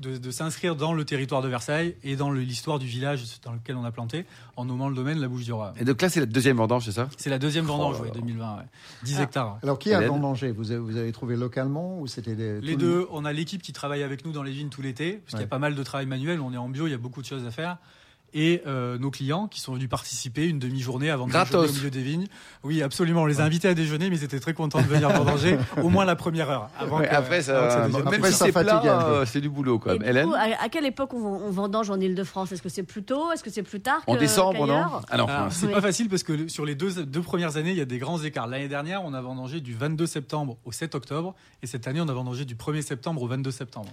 de- 0.00 0.16
de 0.18 0.30
s'inscrire 0.30 0.76
dans 0.76 0.92
le 0.92 1.04
territoire 1.04 1.42
de 1.42 1.48
Versailles 1.48 1.96
et 2.04 2.16
dans 2.16 2.30
l'histoire 2.30 2.78
du 2.78 2.86
village 2.86 3.24
dans 3.44 3.52
lequel 3.52 3.76
on 3.76 3.84
a 3.84 3.90
planté 3.90 4.24
en 4.56 4.64
nommant 4.64 4.88
le 4.88 4.94
domaine 4.94 5.18
la 5.20 5.28
Bouche 5.28 5.44
du 5.44 5.52
Roi. 5.52 5.72
Et 5.80 5.84
donc 5.84 6.00
là, 6.00 6.08
c'est 6.08 6.20
la 6.20 6.26
deuxième 6.26 6.56
vendange, 6.56 6.84
c'est 6.84 6.92
ça? 6.92 7.08
C'est 7.16 7.30
la 7.30 7.38
deuxième 7.38 7.64
vendange, 7.64 7.96
Oh 7.98 8.02
ouais, 8.02 8.08
là. 8.08 8.14
2020. 8.14 8.56
ouais. 8.58 8.62
10 9.02 9.16
Ah. 9.18 9.22
hectares. 9.22 9.58
Alors, 9.62 9.78
qui 9.78 9.92
a 9.92 10.00
vendangé? 10.06 10.52
Vous 10.52 10.70
avez, 10.70 10.80
vous 10.80 10.96
avez 10.96 11.12
trouvé 11.12 11.36
localement 11.36 11.98
ou 11.98 12.06
c'était 12.06 12.34
Les 12.60 12.76
deux, 12.76 13.06
on 13.10 13.24
a 13.24 13.32
l'équipe 13.32 13.62
qui 13.64 13.72
travaille 13.72 14.02
avec 14.02 14.26
nous 14.26 14.32
dans 14.32 14.42
les 14.42 14.52
vignes 14.52 14.68
tout 14.68 14.82
l'été, 14.82 15.14
parce 15.14 15.30
qu'il 15.30 15.40
y 15.40 15.44
a 15.44 15.48
pas 15.48 15.58
mal 15.58 15.74
de 15.74 15.82
travail 15.82 16.04
manuel, 16.04 16.40
on 16.40 16.52
est 16.52 16.58
en 16.58 16.68
bio, 16.68 16.86
il 16.86 16.90
y 16.90 16.94
a 16.94 16.98
beaucoup 16.98 17.22
de 17.22 17.26
choses 17.26 17.46
à 17.46 17.50
faire. 17.50 17.78
Et 18.36 18.62
euh, 18.66 18.98
nos 18.98 19.10
clients 19.12 19.46
qui 19.46 19.60
sont 19.60 19.74
venus 19.74 19.88
participer 19.88 20.46
une 20.48 20.58
demi-journée 20.58 21.08
avant 21.08 21.26
de 21.26 21.30
Gratos. 21.30 21.62
déjeuner 21.62 21.70
au 21.70 21.76
milieu 21.78 21.90
des 21.90 22.02
vignes. 22.02 22.26
Oui, 22.64 22.82
absolument. 22.82 23.22
On 23.22 23.26
les 23.26 23.40
a 23.40 23.44
invités 23.44 23.68
à 23.68 23.74
déjeuner, 23.74 24.10
mais 24.10 24.16
ils 24.16 24.24
étaient 24.24 24.40
très 24.40 24.54
contents 24.54 24.80
de 24.82 24.86
venir 24.86 25.08
vendanger 25.10 25.56
au 25.82 25.88
moins 25.88 26.04
la 26.04 26.16
première 26.16 26.50
heure. 26.50 26.68
Avant 26.78 26.98
Ouais, 26.98 27.06
que- 27.08 27.14
après, 27.14 27.48
avant 27.48 27.60
ça, 27.60 27.66
que 27.66 27.72
ça 27.72 27.88
devienne- 28.00 28.20
même 28.20 28.32
si 28.32 28.38
c'est 28.38 28.50
plat, 28.52 28.80
peu. 28.80 28.88
euh, 28.88 29.24
c'est 29.24 29.40
du 29.40 29.48
boulot, 29.48 29.78
quoi. 29.78 29.94
Et 29.94 29.98
du 30.00 30.04
Hélène 30.04 30.26
coup, 30.28 30.34
à, 30.34 30.68
quelle 30.68 30.84
époque 30.86 31.14
on, 31.14 31.20
vend- 31.20 31.40
on 31.46 31.50
vendange 31.50 31.90
en 31.90 32.00
Ile-de-France 32.00 32.50
Est-ce 32.50 32.62
que 32.62 32.68
c'est 32.68 32.82
plus 32.82 33.04
tôt? 33.04 33.30
Est-ce 33.32 33.44
que 33.44 33.50
c'est 33.50 33.62
plus 33.62 33.80
tard 33.80 34.02
En 34.08 34.14
que- 34.14 34.18
décembre, 34.20 34.66
non 34.66 34.82
Ah 35.08 35.16
non. 35.16 35.26
Alors, 35.26 35.52
c'est 35.52 35.66
Oui. 35.66 35.72
pas 35.72 35.80
facile 35.80 36.08
parce 36.08 36.24
que 36.24 36.48
sur 36.48 36.64
les 36.64 36.74
deux, 36.74 37.04
deux 37.04 37.22
premières 37.22 37.56
années, 37.56 37.70
il 37.70 37.76
y 37.78 37.80
a 37.82 37.84
des 37.84 37.98
grands 37.98 38.20
écarts. 38.20 38.48
L'année 38.48 38.68
dernière, 38.68 39.04
on 39.04 39.14
a 39.14 39.20
vendangé 39.20 39.60
du 39.60 39.74
22 39.74 40.06
septembre 40.06 40.56
au 40.64 40.72
7 40.72 40.96
octobre, 40.96 41.34
et 41.62 41.68
cette 41.68 41.86
année, 41.86 42.00
on 42.00 42.08
a 42.08 42.12
vendangé 42.12 42.44
du 42.44 42.56
1er 42.56 42.82
septembre 42.82 43.22
au 43.22 43.28
22 43.28 43.52
septembre. 43.52 43.90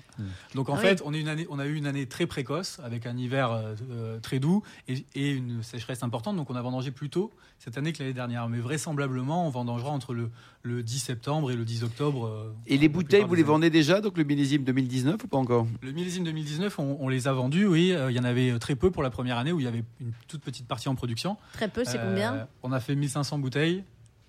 Donc 0.55 0.69
en 0.69 0.75
Ah 0.75 0.77
fait, 0.79 1.03
on, 1.05 1.13
est 1.13 1.19
une 1.19 1.27
année, 1.27 1.45
on 1.51 1.59
a 1.59 1.65
eu 1.67 1.75
une 1.75 1.85
année 1.85 2.07
très 2.07 2.25
précoce, 2.25 2.79
avec 2.83 3.05
un 3.05 3.15
hiver 3.17 3.51
euh, 3.51 3.75
euh, 3.91 4.19
très 4.31 4.39
doux 4.39 4.63
et, 4.87 5.03
et 5.13 5.31
une 5.31 5.61
sécheresse 5.61 6.03
importante. 6.03 6.37
Donc 6.37 6.49
on 6.49 6.55
a 6.55 6.61
vendangé 6.61 6.91
plus 6.91 7.09
tôt 7.09 7.31
cette 7.59 7.77
année 7.77 7.91
que 7.91 7.99
l'année 8.01 8.13
dernière. 8.13 8.47
Mais 8.47 8.59
vraisemblablement, 8.59 9.45
on 9.45 9.49
vendangera 9.49 9.89
entre 9.91 10.13
le, 10.13 10.29
le 10.63 10.83
10 10.83 10.99
septembre 10.99 11.51
et 11.51 11.55
le 11.57 11.65
10 11.65 11.83
octobre. 11.83 12.25
euh, 12.27 12.53
Et 12.65 12.77
les 12.77 12.87
bouteilles, 12.87 13.23
vous 13.25 13.35
les 13.35 13.43
vendez 13.43 13.69
déjà, 13.69 13.99
donc 13.99 14.17
le 14.17 14.23
millésime 14.23 14.63
2019 14.63 15.21
ou 15.23 15.27
pas 15.27 15.37
encore? 15.37 15.67
Le 15.81 15.91
millésime 15.91 16.23
2019, 16.23 16.79
on, 16.79 16.97
on 17.01 17.09
les 17.09 17.27
a 17.27 17.33
vendus, 17.33 17.65
oui. 17.67 17.91
Euh, 17.91 18.09
Il 18.09 18.15
y 18.15 18.19
en 18.19 18.23
avait 18.23 18.57
très 18.59 18.75
peu 18.75 18.89
pour 18.89 19.03
la 19.03 19.09
première 19.09 19.37
année 19.37 19.51
où 19.51 19.59
il 19.59 19.65
y 19.65 19.67
avait 19.67 19.83
une 19.99 20.13
toute 20.29 20.41
petite 20.41 20.67
partie 20.67 20.87
en 20.87 20.95
production. 20.95 21.35
Très 21.53 21.67
peu, 21.67 21.83
c'est 21.83 21.99
Euh, 21.99 22.07
combien? 22.09 22.47
On 22.63 22.71
a 22.71 22.79
fait 22.79 22.95
1500 22.95 23.37
bouteilles. 23.39 23.83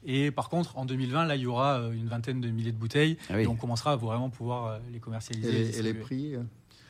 Et 0.05 0.33
par 0.33 0.49
contre, 0.49 0.77
en 0.77 0.85
2020, 0.85 1.27
là, 1.27 1.37
il 1.37 1.43
y 1.43 1.47
aura 1.47 1.81
une 1.95 2.09
vingtaine 2.09 2.41
de 2.41 2.49
milliers 2.51 2.73
de 2.73 2.77
bouteilles. 2.77 3.17
Ah 3.31 3.35
oui. 3.37 3.45
Et 3.45 3.47
on 3.47 3.55
commencera 3.55 3.93
à 3.93 3.97
vraiment 3.97 4.31
pouvoir 4.31 4.81
les 4.93 4.99
commercialiser. 4.99 5.49
Et, 5.49 5.53
les- 5.53 5.59
et 5.59 5.63
les 5.63 5.69
distribuer. 5.93 6.01
prix 6.01 6.35
euh, 6.35 6.43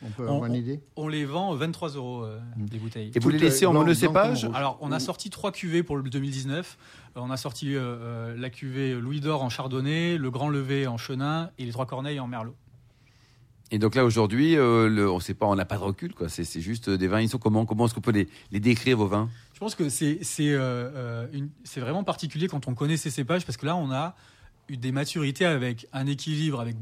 On 0.04 0.10
peut 0.10 0.24
On- 0.28 0.34
avoir 0.36 0.46
une 0.46 0.54
idée 0.56 0.80
On 0.96 1.06
les 1.08 1.24
vend 1.24 1.54
23 1.54 1.90
euros, 1.90 2.24
euh, 2.24 2.38
les 2.72 2.78
bouteilles. 2.78 3.12
Et 3.14 3.18
vous 3.20 3.28
les 3.30 3.38
Toutes, 3.38 3.44
laissez 3.44 3.64
euh, 3.64 3.68
en 3.68 3.72
blanc- 3.72 3.80
monocépage 3.82 4.48
Alors, 4.54 4.78
on 4.80 4.90
a 4.92 4.98
sorti 4.98 5.30
trois 5.30 5.52
cuvées 5.52 5.82
pour 5.82 5.96
le 5.96 6.02
2019. 6.10 6.76
Euh, 7.16 7.20
On 7.20 7.30
a 7.30 7.36
sorti 7.36 7.74
euh, 7.74 7.80
euh, 7.80 8.34
la 8.36 8.50
cuvée 8.50 8.94
Louis 8.94 9.20
d'Or 9.20 9.42
en 9.42 9.48
Chardonnay, 9.50 10.16
le 10.18 10.30
Grand 10.30 10.48
Levé 10.48 10.86
en 10.86 10.96
Chenin 10.96 11.50
et 11.58 11.64
les 11.64 11.72
Trois 11.72 11.86
Corneilles 11.86 12.20
en 12.20 12.26
Merlot. 12.26 12.54
Et 13.70 13.78
donc 13.78 13.94
là, 13.94 14.04
aujourd'hui, 14.04 14.56
euh, 14.56 15.08
on 15.10 15.18
sait 15.20 15.32
pas, 15.34 15.46
on 15.46 15.54
n'a 15.54 15.64
pas 15.64 15.76
de 15.78 15.82
recul, 15.82 16.14
quoi. 16.14 16.28
C'est 16.28 16.44
c'est 16.44 16.60
juste 16.60 16.88
euh, 16.88 16.98
des 16.98 17.08
vins. 17.08 17.20
Ils 17.20 17.28
sont 17.30 17.38
comment 17.38 17.64
Comment 17.64 17.86
est-ce 17.86 17.94
qu'on 17.94 18.00
peut 18.02 18.10
les, 18.12 18.28
les 18.50 18.60
décrire, 18.60 18.98
vos 18.98 19.06
vins? 19.06 19.30
Je 19.54 19.60
pense 19.60 19.74
que 19.74 19.88
c'est 19.88 20.18
c'est 20.22 20.50
euh, 20.52 20.58
euh, 20.60 21.26
une- 21.32 21.48
c'est 21.64 21.80
vraiment 21.80 22.04
particulier 22.04 22.48
quand 22.48 22.66
on 22.68 22.74
connaît 22.74 22.96
ces 22.98 23.08
cépages 23.10 23.46
parce 23.46 23.56
que 23.56 23.64
là 23.64 23.76
on 23.76 23.90
a 23.90 24.14
des 24.80 24.92
maturités 24.92 25.44
avec 25.44 25.86
un 25.92 26.06
équilibre, 26.06 26.60
avec 26.60 26.76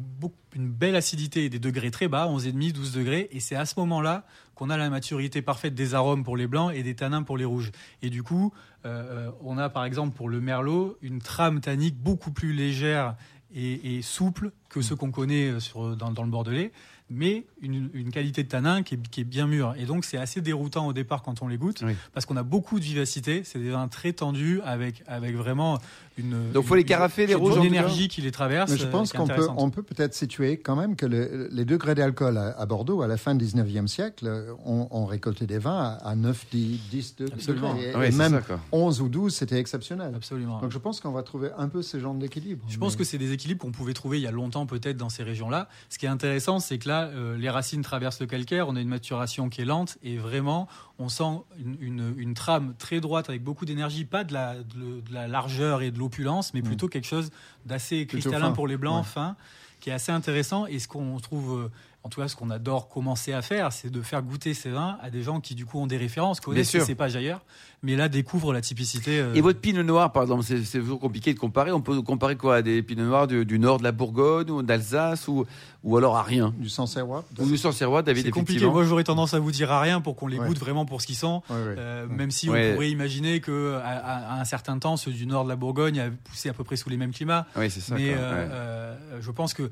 une 0.55 0.71
belle 0.71 0.97
acidité 0.97 1.45
et 1.45 1.49
des 1.49 1.59
degrés 1.59 1.91
très 1.91 2.09
bas, 2.09 2.27
11,5, 2.27 2.73
12 2.73 2.93
degrés, 2.93 3.29
et 3.33 3.41
c'est 3.41 3.57
à 3.57 3.67
ce 3.67 3.79
moment-là 3.81 4.25
qu'on 4.55 4.71
a 4.71 4.77
la 4.77 4.91
maturité 4.91 5.43
parfaite 5.43 5.75
des 5.75 5.95
arômes 5.95 6.25
pour 6.25 6.37
les 6.37 6.47
blancs 6.47 6.73
et 6.75 6.83
des 6.83 6.95
tanins 6.95 7.23
pour 7.23 7.39
les 7.39 7.45
rouges. 7.45 7.71
Et 8.03 8.11
du 8.11 8.23
coup, 8.23 8.53
euh, 8.85 9.29
euh, 9.29 9.31
on 9.43 9.59
a 9.59 9.69
par 9.69 9.85
exemple 9.85 10.17
pour 10.17 10.29
le 10.29 10.41
merlot 10.41 10.99
une 11.03 11.21
trame 11.21 11.61
tannique 11.61 11.97
beaucoup 11.97 12.31
plus 12.31 12.53
légère 12.53 13.17
et, 13.55 14.01
souple 14.03 14.53
que 14.69 14.81
ceux 14.81 14.95
qu'on 14.95 15.11
connaît 15.11 15.51
euh, 15.51 15.95
dans 15.97 16.23
le 16.23 16.31
bordelais, 16.31 16.73
mais 17.11 17.45
une, 17.61 17.91
une 17.93 18.11
qualité 18.11 18.43
de 18.45 18.49
tanin 18.49 18.83
qui 18.83 18.95
est, 18.95 19.09
qui 19.11 19.21
est 19.23 19.25
bien 19.25 19.47
mûre. 19.47 19.75
Et 19.79 19.85
donc 19.85 20.05
c'est 20.05 20.17
assez 20.19 20.41
déroutant 20.41 20.87
au 20.87 20.93
départ 20.93 21.23
quand 21.23 21.43
on 21.43 21.49
les 21.49 21.59
goûte, 21.59 21.83
Oui. 21.85 21.93
parce 22.15 22.25
qu'on 22.27 22.37
a 22.37 22.43
beaucoup 22.43 22.79
de 22.79 22.85
vivacité. 22.85 23.43
C'est 23.45 23.59
des 23.59 23.71
vins 23.71 23.89
très 23.89 24.13
tendus 24.13 24.61
avec 24.65 25.03
avec 25.07 25.35
vraiment 25.37 25.79
une. 26.19 26.53
Donc, 26.53 26.65
faut 26.67 26.75
les 26.75 26.83
une- 26.83 26.87
carafer, 26.87 27.27
les 27.27 27.33
une 27.33 27.39
rouges, 27.39 27.55
cas 27.55 27.63
énergie 27.63 28.09
qui 28.09 28.21
les 28.21 28.31
traverse. 28.31 28.71
Mais 28.71 28.77
je 28.77 28.87
euh, 28.87 28.91
pense 28.91 29.13
est 29.15 29.17
qu'on 29.17 29.27
peut, 29.27 29.49
on 29.57 29.71
peut 29.71 29.83
peut-être 29.83 30.15
situer 30.15 30.59
quand 30.59 30.77
même 30.77 30.97
que 30.97 31.07
le- 31.07 31.49
les 31.51 31.65
degrés 31.65 31.95
d'alcool 31.95 32.37
à, 32.39 32.59
à 32.59 32.67
Bordeaux, 32.67 33.03
à 33.03 33.07
la 33.09 33.17
fin 33.17 33.35
du 33.35 33.45
19e 33.45 33.87
siècle, 33.89 34.27
euh, 34.27 34.53
ont, 34.65 34.89
ont 34.91 35.07
récolté 35.07 35.47
des 35.47 35.59
vins 35.59 35.99
à, 36.03 36.09
à 36.11 36.15
9, 36.15 36.47
10, 36.53 36.81
10 36.91 37.17
de- 37.17 37.27
Absolument. 37.33 37.75
degrés. 37.75 38.09
Et, 38.09 38.11
c'est 38.13 38.19
même 38.19 38.33
ça, 38.33 38.41
quoi. 38.43 38.61
11 38.73 39.01
ou 39.01 39.09
12, 39.09 39.35
c'était 39.35 39.59
exceptionnel. 39.59 40.13
Absolument. 40.15 40.61
Donc 40.61 40.71
je 40.73 40.79
pense 40.79 41.01
qu'on 41.01 41.13
va 41.13 41.23
trouver 41.23 41.51
un 41.57 41.69
peu 41.69 41.83
ce 41.83 41.99
genre 41.99 42.15
d'équilibre. 42.15 42.65
Je 42.69 42.79
pense 42.79 42.97
que 42.97 43.05
c'est 43.05 43.19
des 43.19 43.33
équilibres 43.33 43.61
qu'on 43.61 43.73
pouvait 43.73 43.95
trouver 43.95 44.19
il 44.19 44.23
y 44.23 44.27
a 44.27 44.31
longtemps 44.33 44.67
peut-être 44.67 44.97
dans 44.97 45.09
ces 45.09 45.23
régions-là. 45.23 45.69
Ce 45.89 45.99
qui 45.99 46.07
est 46.07 46.11
intéressant, 46.11 46.59
c'est 46.61 46.79
que 46.79 46.89
là, 46.89 47.00
euh, 47.07 47.37
les 47.37 47.51
racines 47.51 47.83
traversent 47.83 48.21
le 48.21 48.27
calcaire, 48.27 48.69
on 48.69 48.77
a 48.77 48.81
une 48.81 48.89
maturation 48.89 49.49
qui 49.49 49.61
est 49.63 49.65
lente 49.65 49.99
et 50.03 50.17
vraiment, 50.19 50.69
on 50.99 51.09
sent 51.09 51.43
une, 51.59 51.77
une- 51.81 52.15
une 52.17 52.35
trame 52.35 52.75
très 52.79 53.01
droite 53.01 53.29
avec 53.29 53.43
beaucoup 53.43 53.65
d'énergie, 53.65 54.05
pas 54.05 54.25
de 54.25 54.33
la, 54.33 54.55
de, 54.57 55.01
de 55.01 55.13
la 55.13 55.29
largeur 55.29 55.83
et 55.83 55.91
de 55.91 55.99
l'opulence, 55.99 56.53
mais 56.55 56.63
plutôt 56.63 56.89
quelque 56.89 57.07
chose 57.07 57.31
d'assez 57.67 58.07
cristallin 58.07 58.53
pour 58.53 58.67
les 58.67 58.77
blancs, 58.77 59.05
Ouais. 59.05 59.11
fin, 59.11 59.37
qui 59.81 59.91
est 59.91 59.93
assez 59.95 60.13
intéressant. 60.13 60.67
Et 60.67 60.79
ce 60.79 60.89
qu'on 60.89 61.19
trouve, 61.21 61.59
euh, 61.59 61.69
en 62.03 62.09
tout 62.09 62.21
cas, 62.21 62.29
ce 62.29 62.37
qu'on 62.37 62.51
adore 62.51 62.89
commencer 62.89 63.33
à 63.35 63.43
faire, 63.43 63.73
c'est 63.73 63.91
de 63.91 64.01
faire 64.01 64.23
goûter 64.23 64.55
ces 64.55 64.71
vins 64.71 64.97
à 65.03 65.11
des 65.11 65.23
gens 65.23 65.41
qui, 65.41 65.55
du 65.55 65.67
coup, 65.67 65.79
ont 65.79 65.87
des 65.87 65.99
références, 65.99 66.41
connaissent 66.41 66.71
ces 66.71 66.81
cépages 66.81 67.15
ailleurs, 67.15 67.43
mais 67.83 67.95
là 67.95 68.09
découvrent 68.09 68.53
la 68.55 68.63
typicité. 68.63 69.19
euh, 69.21 69.35
Et 69.35 69.41
votre 69.43 69.61
pinot 69.61 69.83
noir, 69.83 70.11
par 70.13 70.23
exemple, 70.23 70.43
c'est 70.45 70.79
toujours 70.81 70.99
compliqué 71.01 71.35
de 71.35 71.39
comparer. 71.39 71.73
On 71.73 71.81
peut 71.83 72.01
comparer 72.03 72.37
quoi 72.37 72.57
à 72.57 72.63
des 72.63 72.83
pinots 72.83 73.05
noirs 73.05 73.27
du, 73.27 73.45
du 73.45 73.59
nord 73.59 73.79
de 73.79 73.85
la 73.85 73.93
Bourgogne 73.93 74.51
ou 74.51 74.63
d'Alsace 74.63 75.29
ou, 75.29 75.45
ou 75.85 75.97
alors 75.99 76.17
à 76.17 76.23
rien? 76.23 76.55
Du 76.59 76.69
Sancerrois 76.71 77.25
Ou 77.39 77.45
du 77.47 77.59
Sancerrois, 77.59 78.03
David, 78.03 78.25
C'est 78.25 78.31
compliqué. 78.31 78.65
Moi, 78.67 78.85
j'aurais 78.85 79.05
tendance 79.05 79.35
à 79.35 79.39
vous 79.39 79.53
dire 79.53 79.71
à 79.71 79.81
rien 79.81 80.01
pour 80.01 80.17
qu'on 80.17 80.27
les 80.27 80.39
Ouais. 80.39 80.47
goûte 80.47 80.59
vraiment 80.59 80.87
pour 80.87 81.03
ce 81.03 81.07
qu'ils 81.07 81.17
sont. 81.17 81.43
Ouais, 81.51 81.57
ouais. 81.57 81.75
Euh. 81.79 82.07
Même 82.09 82.31
si 82.31 82.49
Ouais. 82.49 82.71
on 82.71 82.75
pourrait 82.75 82.91
imaginer 82.91 83.41
que 83.41 83.75
à, 83.83 83.89
à- 83.89 84.35
à 84.37 84.41
un 84.41 84.45
certain 84.45 84.79
temps, 84.79 84.97
ceux 84.97 85.13
du 85.13 85.27
nord 85.27 85.45
de 85.45 85.51
la 85.51 85.57
Bourgogne 85.57 86.01
avaient 86.01 86.17
poussé 86.25 86.49
à 86.49 86.55
peu 86.55 86.65
près 86.65 86.77
sous 86.77 86.89
les 86.89 86.97
mêmes 86.97 87.13
climats. 87.13 87.47
Oui, 87.57 87.71
c'est 87.71 87.81
ça. 87.81 87.95
Mais 87.95 88.13
euh, 88.15 88.17
euh, 88.17 88.97
je 89.21 89.31
pense 89.31 89.53
que 89.55 89.71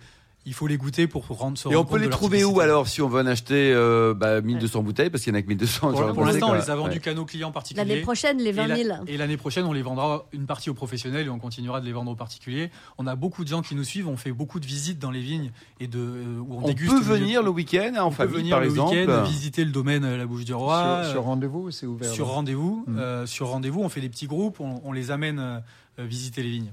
il 0.49 0.55
faut 0.55 0.67
les 0.67 0.77
goûter 0.79 1.07
pour 1.07 1.27
rendre 1.29 1.57
se 1.59 1.69
Et 1.69 1.77
on 1.77 1.85
peut 1.85 1.99
les 1.99 2.09
trouver 2.09 2.43
où 2.45 2.59
alors 2.61 2.89
si 2.89 3.03
on 3.03 3.09
veut 3.09 3.21
en 3.23 3.27
acheter 3.27 3.73
euh, 3.73 4.15
bah, 4.15 4.41
1200 4.41 4.83
bouteilles 4.83 5.11
parce 5.11 5.23
qu'il 5.23 5.33
y 5.33 5.37
en 5.37 5.39
a 5.39 5.43
que 5.43 5.47
1200 5.49 5.93
Pour, 6.15 6.25
l'instant, 6.25 6.51
on 6.51 6.55
les 6.55 6.71
a 6.71 6.75
vendus 6.75 6.95
Ouais. 6.95 6.99
qu'à 7.01 7.15
nos 7.15 7.25
clients 7.25 7.53
particuliers. 7.53 7.87
L'année 7.87 8.01
prochaine, 8.03 8.39
les 8.39 8.49
Et 8.49 8.53
20 8.53 8.67
la- 8.67 8.77
000. 8.77 8.89
Et 9.07 9.17
l'année 9.17 9.37
prochaine, 9.37 9.65
on 9.67 9.73
les 9.73 9.83
vendra 9.83 10.25
une 10.33 10.47
partie 10.47 10.71
aux 10.71 10.75
professionnels 10.75 11.27
et 11.27 11.31
on 11.31 11.39
continuera 11.39 11.81
de 11.81 11.87
les 11.87 11.93
vendre 11.93 12.11
aux 12.11 12.17
particuliers. 12.17 12.71
On 12.97 13.07
a 13.07 13.15
beaucoup 13.15 13.45
de 13.45 13.49
gens 13.49 13.63
qui 13.63 13.75
nous 13.75 13.85
suivent. 13.85 14.09
On 14.09 14.17
fait 14.17 14.33
beaucoup 14.33 14.59
de 14.59 14.67
visites 14.67 14.99
dans 14.99 15.11
les 15.11 15.21
vignes 15.21 15.51
et 15.81 15.87
de 15.87 15.99
euh, 15.99 16.39
où 16.41 16.55
on, 16.55 16.65
On 16.65 16.67
déguste. 16.67 16.91
peut 16.91 17.01
venir 17.01 17.43
le 17.43 17.51
week-end 17.51 17.93
hein, 17.97 18.03
en 18.03 18.09
on 18.09 18.11
peut 18.11 18.25
venir 18.25 18.57
par 18.57 18.65
le 18.65 18.71
week-end 18.71 19.23
visiter 19.25 19.65
le 19.65 19.71
domaine 19.71 20.05
euh, 20.05 20.17
La 20.17 20.27
Bouche 20.27 20.45
du 20.45 20.55
Roi. 20.55 21.03
sur, 21.05 21.13
sur 21.13 21.23
rendez-vous, 21.25 21.71
c'est 21.71 21.87
ouvert. 21.87 22.11
Sur 22.11 22.29
rendez-vous, 22.29 22.85
Mm. 22.87 22.99
euh, 22.99 23.27
sur 23.27 23.49
rendez-vous, 23.49 23.81
on 23.83 23.89
fait 23.89 24.01
des 24.01 24.09
petits 24.09 24.27
groupes, 24.27 24.61
on, 24.61 24.81
on 24.85 24.93
les 24.93 25.11
amène 25.11 25.63
visiter 26.05 26.43
les 26.43 26.51
vignes. 26.51 26.73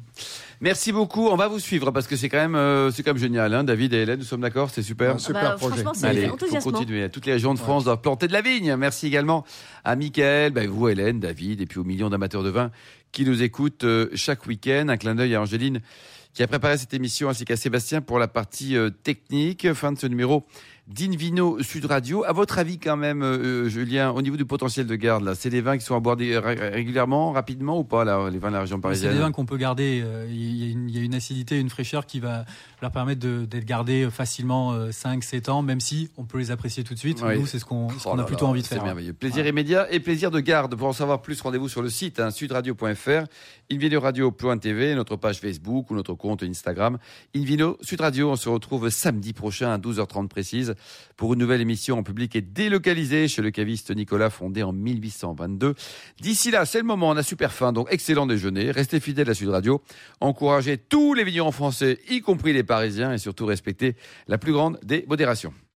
Merci 0.62 0.92
beaucoup. 0.92 1.28
On 1.28 1.36
va 1.36 1.48
vous 1.48 1.60
suivre 1.60 1.92
parce 1.92 2.08
que 2.08 2.16
c'est 2.16 2.30
quand 2.30 2.38
même 2.38 2.56
euh, 2.56 2.92
c'est 2.92 3.04
quand 3.04 3.12
même 3.12 3.22
génial. 3.22 3.54
Hein, 3.54 3.64
David 3.64 3.94
et 3.94 3.98
Hélène, 3.98 4.20
nous 4.20 4.26
sommes 4.26 4.42
d'accord, 4.42 4.70
c'est 4.70 4.84
super. 4.84 5.16
Un 5.16 5.18
super 5.18 5.42
Bah, 5.42 5.56
projet. 5.58 5.84
Allez, 6.04 6.28
faut 6.28 6.72
continuer. 6.72 7.10
Toutes 7.10 7.26
les 7.26 7.34
régions 7.34 7.54
de 7.54 7.60
France 7.60 7.84
doivent 7.84 8.02
planter 8.02 8.28
de 8.28 8.34
la 8.34 8.42
vigne. 8.42 8.76
Merci 8.76 9.08
également 9.08 9.44
à 9.84 9.96
Mickaël, 9.96 10.52
bah, 10.54 10.66
vous, 10.68 10.88
Hélène, 10.90 11.20
David, 11.20 11.62
et 11.62 11.66
puis 11.66 11.80
aux 11.80 11.84
millions 11.84 12.10
d'amateurs 12.10 12.44
de 12.44 12.50
vin 12.50 12.72
qui 13.12 13.26
nous 13.26 13.44
écoutent 13.44 13.84
euh, 13.84 14.10
chaque 14.14 14.46
week-end. 14.46 14.88
Un 14.90 14.98
clin 14.98 15.16
d'œil 15.16 15.36
à 15.36 15.42
Angéline 15.42 15.82
qui 16.34 16.44
a 16.44 16.48
préparé 16.48 16.78
cette 16.78 16.94
émission, 16.94 17.30
ainsi 17.30 17.46
qu'à 17.46 17.56
Sébastien 17.56 18.02
pour 18.02 18.20
la 18.20 18.28
partie 18.28 18.76
euh, 18.76 18.90
technique. 18.90 19.74
Fin 19.74 19.94
de 19.94 19.98
ce 20.00 20.06
numéro 20.06 20.46
d'Invino 20.88 21.62
Sud 21.63 21.86
Radio. 21.86 22.24
À 22.26 22.32
votre 22.32 22.60
avis, 22.60 22.78
quand 22.78 22.95
même, 22.98 23.24
euh, 23.24 23.67
Julien, 23.69 24.12
au 24.12 24.21
niveau 24.21 24.38
du 24.38 24.45
potentiel 24.45 24.86
de 24.86 24.95
garde, 24.95 25.24
là, 25.24 25.34
c'est 25.34 25.50
des 25.50 25.62
vins 25.62 25.78
qui 25.78 25.84
sont 25.84 25.95
abordés 25.95 26.38
ré- 26.38 26.69
régulièrement, 26.69 27.32
rapidement 27.32 27.80
ou 27.80 27.84
pas, 27.84 28.06
là, 28.06 28.30
les 28.30 28.38
vins 28.38 28.50
de 28.50 28.54
la 28.54 28.62
région 28.62 28.78
C'est 28.78 28.82
parisienne 28.82 29.13
des 29.13 29.19
vins 29.19 29.32
qu'on 29.32 29.45
peut 29.48 29.58
garder. 29.58 30.02
euh, 30.06 30.28
Il 30.30 30.56
y, 30.56 30.67
a 30.67 30.71
une- 30.71 30.89
il 30.89 30.95
y 30.95 31.00
a 31.00 31.04
une 31.04 31.15
acidité, 31.15 31.60
une 31.60 31.69
fraîcheur 31.69 32.06
qui 32.06 32.19
va 32.19 32.45
leur 32.82 32.91
permettre 32.91 33.26
d'être 33.45 33.65
gardés 33.65 34.08
facilement 34.12 34.74
5-7 34.91 35.50
ans, 35.50 35.62
même 35.63 35.80
si 35.80 36.10
on 36.17 36.24
peut 36.26 36.38
les 36.38 36.52
apprécier 36.52 36.84
tout 36.84 36.93
de 36.93 37.00
suite. 37.00 37.19
Oui. 37.26 37.39
Nous, 37.39 37.48
c'est 37.48 37.58
ce 37.60 37.65
qu'on 37.65 37.89
ce 37.89 38.08
Oh 38.08 38.19
a 38.19 38.26
plutôt 38.26 38.45
là, 38.45 38.52
envie 38.52 38.62
de 38.62 38.67
C'est 38.67 38.76
faire. 38.76 38.84
merveilleux. 38.84 39.13
Plaisir 39.13 39.48
immédiat 39.48 39.91
et 39.91 40.00
plaisir 40.00 40.30
de 40.30 40.39
garde. 40.39 40.76
Pour 40.76 40.88
en 40.88 40.93
savoir 40.93 41.21
plus, 41.21 41.41
rendez-vous 41.41 41.69
sur 41.69 41.82
le 41.82 41.89
site 41.89 42.19
hein, 42.19 42.30
sudradio.fr, 42.30 43.24
invinoradio.tv, 43.71 44.93
notre 44.95 45.15
page 45.15 45.39
Facebook 45.39 45.89
ou 45.89 45.95
notre 45.95 46.13
compte 46.13 46.43
Instagram. 46.43 46.98
Invino 47.36 47.78
Sud 47.82 48.02
Radio, 48.02 48.30
on 48.32 48.36
se 48.36 48.50
retrouve 48.50 48.89
samedi 48.89 49.34
prochain 49.34 49.71
à 49.71 49.78
12h30 49.78 50.28
précise 50.28 50.75
pour 51.18 51.34
une 51.34 51.40
nouvelle 51.40 51.62
émission 51.62 51.98
en 51.98 52.04
public 52.04 52.36
et 52.36 52.42
délocalisée 52.42 53.28
chez 53.28 53.42
le 53.42 53.52
caviste 53.52 53.96
Nicolas, 53.96 54.30
fondé 54.30 54.64
en 54.64 54.74
1822. 54.74 55.76
D'ici 56.20 56.52
là, 56.52 56.66
c'est 56.66 56.80
le 56.80 56.84
moment, 56.84 57.10
on 57.10 57.18
a 57.18 57.24
super 57.24 57.52
faim, 57.52 57.74
donc 57.74 57.88
excellent 57.92 58.26
déjeuner. 58.26 58.72
Restez 58.72 59.00
fidèles 59.00 59.30
à 59.30 59.34
Sud 59.34 59.50
Radio. 59.50 59.82
Encouragez 60.20 60.78
tous 60.78 61.14
les 61.14 61.24
vignerons 61.24 61.52
français, 61.52 62.00
y 62.10 62.22
compris 62.22 62.54
les 62.54 62.64
Parisiens, 62.64 63.14
et 63.14 63.18
surtout 63.18 63.46
respectez 63.46 63.96
la 64.28 64.38
plus 64.38 64.54
grande 64.54 64.80
des 64.84 65.06
modérations. 65.08 65.54